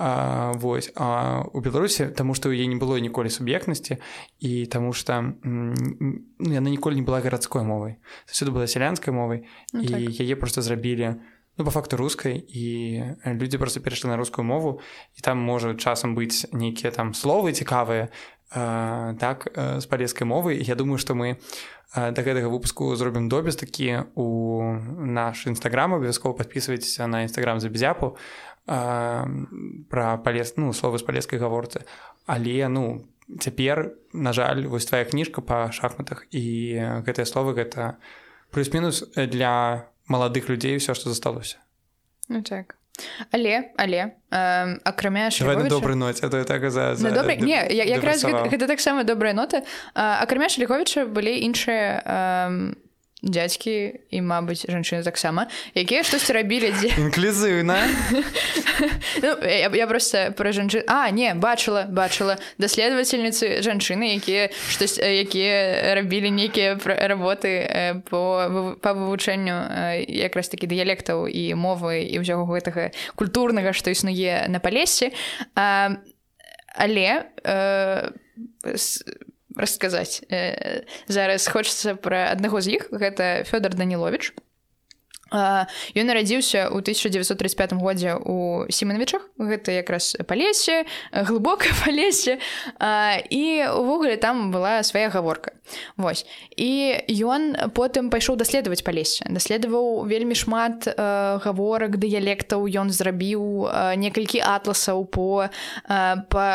Вось 0.00 0.92
а 0.96 1.44
у 1.52 1.60
беларусі 1.60 2.08
таму 2.14 2.34
што 2.34 2.54
яе 2.54 2.66
не 2.70 2.78
было 2.78 2.96
ніколі 3.02 3.28
суб'ектнасці 3.28 3.98
і 4.38 4.66
таму 4.66 4.94
што 4.94 5.34
ну, 5.42 5.74
яна 6.40 6.70
ніколі 6.70 6.94
не 6.96 7.04
была 7.04 7.20
гарадской 7.20 7.66
мовай 7.66 7.98
заўсёды 8.30 8.54
была 8.54 8.66
сялянскай 8.70 9.12
мовай 9.12 9.44
ну, 9.74 9.82
і 9.82 9.88
так. 9.88 10.20
яе 10.24 10.38
проста 10.38 10.62
зрабілі 10.62 11.18
у 11.18 11.39
ну, 11.60 11.64
по 11.64 11.70
факту 11.70 11.96
рускай 11.96 12.44
і 12.48 13.04
людзі 13.26 13.58
просто 13.58 13.80
перайшлі 13.80 14.08
на 14.08 14.16
рускую 14.16 14.44
мову 14.44 14.80
і 15.16 15.20
там 15.20 15.38
можа 15.38 15.74
часам 15.74 16.16
быць 16.16 16.48
нейкія 16.52 16.90
там 16.90 17.12
словы 17.12 17.52
цікавыя 17.52 18.08
э, 18.08 19.14
так 19.20 19.52
з 19.54 19.86
палескай 19.86 20.26
мовы. 20.26 20.56
Я 20.56 20.74
думаю 20.74 20.98
што 20.98 21.14
мы 21.14 21.36
да 21.94 22.22
гэтага 22.22 22.46
выпуску 22.46 22.94
зробім 22.94 23.28
допіс 23.28 23.56
такі 23.56 24.06
у 24.14 24.62
наш 24.98 25.46
нстаграм 25.46 25.94
абавязкова 25.94 26.38
падпісвайцеся 26.38 27.06
на 27.06 27.24
нстаграм 27.26 27.58
за 27.60 27.68
безяпу 27.68 28.16
пра 28.64 30.16
палес 30.22 30.54
ну 30.56 30.72
словы 30.72 30.98
з 30.98 31.02
палескай 31.02 31.42
гаворцы 31.42 31.82
але 32.26 32.68
ну 32.68 33.04
цяпер 33.40 33.98
на 34.12 34.32
жаль 34.32 34.70
вось 34.70 34.86
твая 34.86 35.04
кніжка 35.04 35.42
па 35.42 35.72
шахматах 35.74 36.30
і 36.30 36.78
гэтыя 37.02 37.26
словы 37.26 37.58
гэта 37.58 37.98
плюс-мінус 38.54 39.10
для 39.16 39.90
маладых 40.10 40.50
людзей 40.50 40.76
все 40.82 40.94
што 40.94 41.08
засталося 41.08 41.56
ну, 42.28 42.42
так 42.42 42.76
але 43.30 43.70
але 43.76 44.12
э, 44.30 44.78
акрамя 44.84 45.30
добры 45.68 45.94
ноце 45.94 46.28
то 46.28 46.44
так 46.44 46.70
за, 46.70 46.94
за 46.94 47.10
добрый 47.10 47.38
не 47.38 47.56
якраз 47.70 48.24
гэта, 48.24 48.50
гэта 48.50 48.66
таксама 48.66 49.04
добрая 49.04 49.32
нота. 49.32 49.62
Акрамя 49.94 50.48
шляховіча 50.48 51.06
былі 51.06 51.32
іншыя 51.46 52.02
э, 52.04 52.74
дзядзькі 53.22 54.00
і 54.10 54.18
мабыць 54.24 54.64
жанчыны 54.64 55.04
таксама 55.04 55.46
якія 55.74 56.02
штосьці 56.04 56.32
рабілі 56.32 56.72
дзе 56.72 56.90
інклюзыўна 57.04 57.76
ну, 59.22 59.30
я, 59.44 59.68
я 59.68 59.86
просто 59.86 60.32
пра 60.36 60.52
жанчын 60.52 60.84
а 60.88 61.10
не 61.10 61.34
бачыла 61.34 61.84
бачыла 61.88 62.38
даследавательніцы 62.58 63.60
жанчыны 63.60 64.16
якія 64.16 64.48
штось 64.72 64.98
якія 64.98 65.94
рабілі 65.94 66.30
нейкія 66.30 66.80
работы 66.80 68.02
по 68.08 68.76
па 68.80 68.90
вывучэнню 68.96 69.56
якраз 70.08 70.48
такі 70.48 70.66
дыялектаў 70.70 71.28
і 71.28 71.54
мовы 71.54 72.08
і 72.08 72.24
ўсяго 72.24 72.48
гэтага 72.48 72.90
культурнага 73.14 73.76
што 73.76 73.92
існуе 73.92 74.48
на 74.48 74.60
палесе 74.60 75.12
але 76.74 77.26
э, 77.44 78.10
расказаць 79.60 80.24
э, 80.28 80.82
зараз 81.06 81.46
хочацца 81.46 81.94
пра 81.94 82.32
аднаго 82.32 82.60
з 82.60 82.80
іх. 82.80 82.88
Гэта 82.90 83.44
Фёдор 83.46 83.76
данілович 83.76 84.32
Ён 85.30 86.04
нарадзіўся 86.10 86.66
ў 86.74 86.82
1935 86.82 87.78
годзе 87.78 88.18
у 88.18 88.66
семенавічах 88.66 89.22
гэта 89.38 89.78
якраз 89.78 90.18
па 90.26 90.34
лесе 90.34 90.84
глыбока 91.14 91.70
па 91.84 91.94
лесе 91.94 92.42
і 93.30 93.42
увогуле 93.70 94.16
там 94.16 94.50
была 94.50 94.82
свая 94.82 95.08
гаворка. 95.10 95.54
Вось. 95.96 96.26
І 96.58 96.98
ён 97.22 97.70
потым 97.74 98.10
пайшоў 98.10 98.34
даследаваць 98.36 98.82
па 98.82 98.90
лесе 98.90 99.22
даследаваў 99.30 100.02
вельмі 100.10 100.34
шмат 100.34 100.90
гаворак 100.98 101.94
дыялектаў. 102.02 102.66
Ён 102.66 102.90
зрабіў 102.90 103.70
некалькі 103.96 104.42
атласаў 104.42 105.06
по 105.06 105.46
па, 105.86 106.46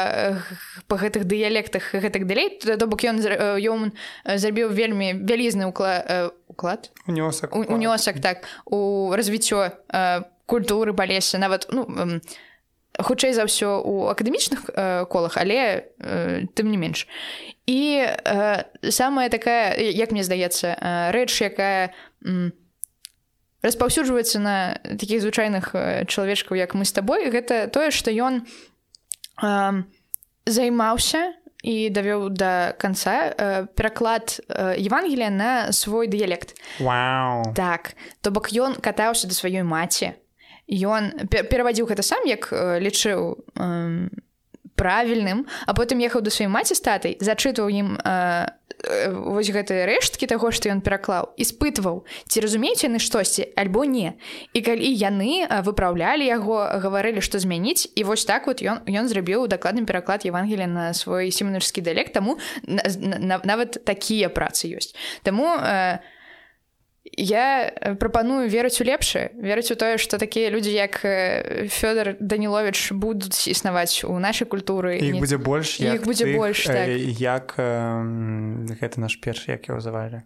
па 0.87 0.95
гэтых 0.99 1.23
дыялектах 1.23 1.95
гэтак 1.95 2.27
далей. 2.27 2.59
То 2.59 2.87
бок 2.87 3.07
ён 3.07 3.23
ён 3.23 3.95
зрабіў 4.27 4.75
вельмі 4.75 5.15
вялізны 5.23 5.71
уклад 5.71 6.35
уклад. 6.47 6.91
Унёсак 7.07 7.55
унёсак 7.55 8.21
так. 8.21 8.45
У 8.65 9.11
развіццё 9.13 9.71
э, 9.89 10.23
культуры 10.45 10.93
балесе 10.93 11.37
нават 11.37 11.67
ну 11.71 11.85
э, 11.85 12.19
хутчэй 12.99 13.33
за 13.33 13.43
ўсё 13.43 13.81
у 13.83 14.07
акадэмічных 14.07 14.69
э, 14.71 15.05
колах 15.05 15.37
але 15.37 15.91
э, 15.99 16.47
тым 16.55 16.71
не 16.71 16.77
менш. 16.77 17.07
І 17.65 18.05
э, 18.05 18.91
самая 18.91 19.29
такая 19.29 19.75
як 19.77 20.11
мне 20.11 20.23
здаецца 20.23 20.77
э, 20.77 21.11
рэч 21.11 21.41
якая 21.41 21.93
э, 22.23 22.51
распаўсюджваецца 23.65 24.39
на 24.39 24.79
такіх 24.83 25.21
звычайных 25.21 25.73
э, 25.73 26.05
чалавечкаў 26.05 26.55
як 26.57 26.73
мы 26.77 26.85
з 26.85 26.93
табой 26.93 27.29
гэта 27.33 27.67
тое 27.67 27.89
што 27.91 28.13
ён 28.13 28.45
э, 29.41 29.83
займаўся 30.45 31.33
і 31.65 31.89
давёў 31.89 32.29
да 32.29 32.77
канца 32.77 33.33
э, 33.33 33.65
пераклад 33.73 34.37
э, 34.45 34.77
Евангелія 34.77 35.29
на 35.29 35.71
свой 35.73 36.07
дыялект 36.07 36.53
wow. 36.79 37.41
так 37.55 37.97
то 38.21 38.29
бок 38.29 38.53
ён 38.53 38.77
катаўся 38.77 39.25
да 39.25 39.33
сваёй 39.33 39.65
маці 39.65 40.13
ён 40.69 41.25
перавадзіў 41.25 41.89
гэта 41.89 42.05
сам 42.05 42.21
як 42.29 42.53
э, 42.53 42.77
лічыў 42.77 43.41
э, 43.57 44.09
правільным 44.75 45.47
а 45.65 45.73
потым 45.73 45.99
ехаў 46.03 46.21
да 46.21 46.31
сваёй 46.31 46.51
маці 46.51 46.75
статай 46.75 47.17
зачытваў 47.19 47.67
ім 47.71 47.97
э, 47.99 48.47
вось 49.09 49.49
гэтыя 49.49 49.85
рэшткі 49.89 50.27
таго 50.29 50.51
што 50.51 50.69
ён 50.69 50.81
пераклаў 50.85 51.33
іспытваў 51.39 52.03
ці 52.27 52.37
разумеюць 52.43 52.83
яны 52.83 52.99
штосьці 52.99 53.47
альбо 53.55 53.85
не. 53.85 54.13
І 54.53 54.61
калі 54.61 54.85
яны 54.85 55.47
выпраўлялі 55.65 56.25
яго 56.25 56.59
гаварылі 56.83 57.23
што 57.25 57.39
змяніць 57.39 57.89
і 57.95 58.03
вось 58.03 58.25
так 58.25 58.47
вот 58.47 58.61
ён 58.61 58.83
ён 58.85 59.07
зрабіў 59.07 59.47
дакладны 59.47 59.85
пераклад 59.85 60.25
Евангелія 60.25 60.67
на 60.67 60.93
свой 60.93 61.31
семінарскі 61.31 61.81
дыялект 61.81 62.13
таму 62.13 62.37
нават 62.63 63.81
такія 63.85 64.29
працы 64.29 64.69
ёсць. 64.69 64.93
Таму 65.23 65.55
у 65.55 65.59
я 67.13 67.69
э, 67.69 67.95
прапаную 67.95 68.49
верыць 68.49 68.81
у 68.81 68.83
лепшае 68.83 69.31
верыць 69.37 69.71
у 69.71 69.75
тое 69.75 69.97
што 69.97 70.17
такія 70.17 70.49
людзі 70.49 70.73
як 70.73 71.05
э, 71.05 71.67
Фёдор 71.69 72.17
данілович 72.19 72.91
будуць 72.91 73.47
існаваць 73.47 74.03
у 74.03 74.17
нашай 74.19 74.49
культуры 74.49 74.97
іх 74.97 75.21
будзе 75.21 75.37
больш 75.37 75.79
іх 75.79 76.01
будзе 76.03 76.25
тых, 76.25 76.37
больш 76.37 76.65
так. 76.65 76.89
як 76.89 77.53
э, 77.57 78.75
гэта 78.81 78.99
наш 78.99 79.21
першы 79.21 79.53
як 79.53 79.69
его 79.69 79.79
завалі 79.79 80.25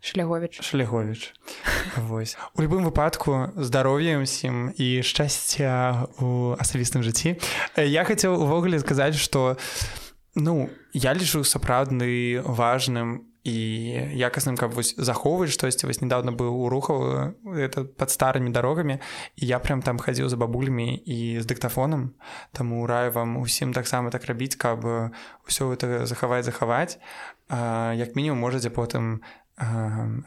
шлягович 0.00 0.62
шлягович 0.62 1.34
Вось. 1.96 2.36
У 2.54 2.62
любым 2.62 2.84
выпадку 2.84 3.54
здароўем 3.56 4.22
усім 4.22 4.74
і 4.74 5.02
шчасця 5.02 6.10
у 6.18 6.58
асабістым 6.58 7.06
жыцці 7.06 7.38
я 7.78 8.02
хацеў 8.02 8.34
увогуле 8.34 8.82
сказаць 8.82 9.14
што 9.14 9.54
ну 10.34 10.70
я 10.92 11.14
лічу 11.14 11.46
сапраўдны 11.46 12.42
важным 12.42 13.27
і 13.44 13.56
якасным 14.18 14.56
каб 14.56 14.74
вось 14.74 14.94
захоўваць 14.98 15.54
штосьці 15.54 15.86
вось 15.86 16.00
недавно 16.02 16.32
быў 16.32 16.50
у 16.50 16.68
рухаў 16.68 17.34
это 17.54 17.84
под 17.84 18.10
старымі 18.10 18.50
дарогамі 18.50 18.98
і 19.36 19.46
я 19.46 19.58
прям 19.58 19.82
там 19.82 19.98
хадзіў 19.98 20.28
за 20.28 20.36
бабулямі 20.36 20.94
і 20.94 21.40
з 21.40 21.46
дыктафонам 21.46 22.14
таму 22.52 22.86
раю 22.86 23.12
вам 23.12 23.36
усім 23.38 23.72
таксама 23.72 24.10
так 24.10 24.26
рабіць 24.26 24.56
каб 24.56 24.84
ўсё 25.46 25.72
это 25.72 26.06
захаваць 26.06 26.44
захаваць 26.44 26.98
як 27.48 28.16
мінімум 28.16 28.38
можаце 28.42 28.70
потым 28.70 29.22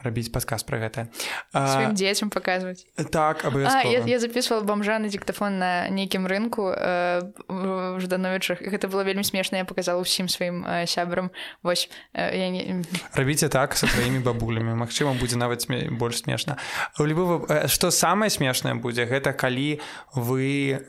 рабіць 0.02 0.28
падказ 0.32 0.62
пра 0.62 0.78
гэта. 0.78 1.08
Сваім 1.52 1.96
дзецям 1.96 2.28
паказваць 2.28 2.84
так 3.10 3.44
я, 3.84 4.04
я 4.04 4.18
записывала 4.18 4.62
бомжа 4.64 4.98
на 4.98 5.08
диктафон 5.08 5.58
на 5.58 5.88
нейкім 5.88 6.26
рынку 6.26 6.68
э, 6.68 7.22
ждановічах 7.98 8.60
гэта 8.60 8.88
было 8.88 9.02
вельмі 9.02 9.24
смешна 9.24 9.58
я 9.58 9.64
показала 9.64 10.00
ўсім 10.04 10.28
сваім 10.28 10.64
э, 10.64 10.86
сябрам. 10.86 11.30
Вось 11.62 11.88
э, 12.12 12.36
не... 12.50 12.84
рабіце 13.14 13.48
так 13.48 13.76
со 13.76 13.86
сваімі 13.86 14.20
бабулямі 14.20 14.76
Мачыма 14.76 15.16
будзе 15.16 15.36
нават 15.36 15.62
сме... 15.62 15.88
больш 15.90 16.24
смешна. 16.24 16.58
Любого 16.98 17.68
что 17.68 17.90
самае 17.90 18.30
смешнае 18.30 18.74
будзе 18.74 19.08
гэта 19.08 19.32
калі 19.32 19.80
вы 20.14 20.80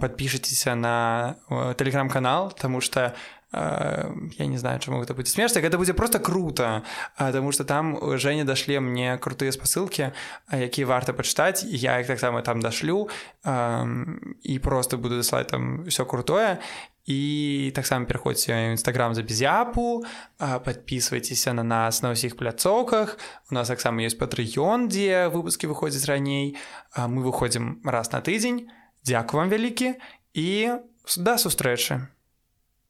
подпішецеся 0.00 0.74
на 0.74 1.36
телеграм-канал 1.78 2.52
тому 2.58 2.80
что 2.80 3.14
я 3.52 4.46
не 4.46 4.56
знаю 4.56 4.80
чаму 4.80 5.00
гэта 5.00 5.14
будзе 5.14 5.32
смешна 5.32 5.60
гэта 5.60 5.76
будзе 5.78 5.92
просто 5.92 6.18
круто 6.18 6.82
потому 7.18 7.52
что 7.52 7.64
там 7.64 8.16
Женя 8.18 8.44
дашле 8.44 8.80
мне 8.80 9.18
крутыя 9.18 9.52
спасылкі 9.52 10.12
якія 10.48 10.86
варта 10.86 11.12
пачытаць 11.12 11.64
я 11.64 12.00
их 12.00 12.06
таксама 12.06 12.42
там 12.42 12.60
дашлю 12.60 13.08
і 13.44 14.58
просто 14.58 14.96
буду 14.98 15.16
даслаць 15.16 15.48
там 15.48 15.84
все 15.84 16.04
крутое. 16.04 16.58
І 17.04 17.72
таксама 17.74 18.06
пераходзьце 18.06 18.78
нстаграм 18.78 19.14
за 19.14 19.22
безяпу 19.22 20.04
подписывайтеся 20.38 21.50
на 21.52 21.66
нас 21.66 21.98
на 21.98 22.14
ўсіх 22.14 22.38
пляцоўках 22.38 23.18
у 23.50 23.54
нас 23.54 23.66
таксама 23.66 24.06
есть 24.06 24.22
патрыён 24.22 24.86
дзе 24.86 25.26
выпускі 25.26 25.66
выходзяць 25.66 26.06
раней 26.06 26.54
мы 26.94 27.26
выходзім 27.26 27.82
раз 27.82 28.14
на 28.14 28.22
тыдзень 28.22 28.70
Дякую 29.02 29.42
вам 29.42 29.50
вялікі 29.50 29.98
і 30.38 30.78
да 31.18 31.34
сустрэчы 31.42 32.06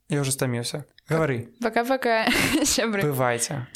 Я 0.09 0.21
уже 0.21 0.31
стаміўся. 0.31 0.83
Гавары. 1.09 1.49
Пока-пока, 1.61 2.27
сябры. 2.63 3.01
Бывайце. 3.03 3.67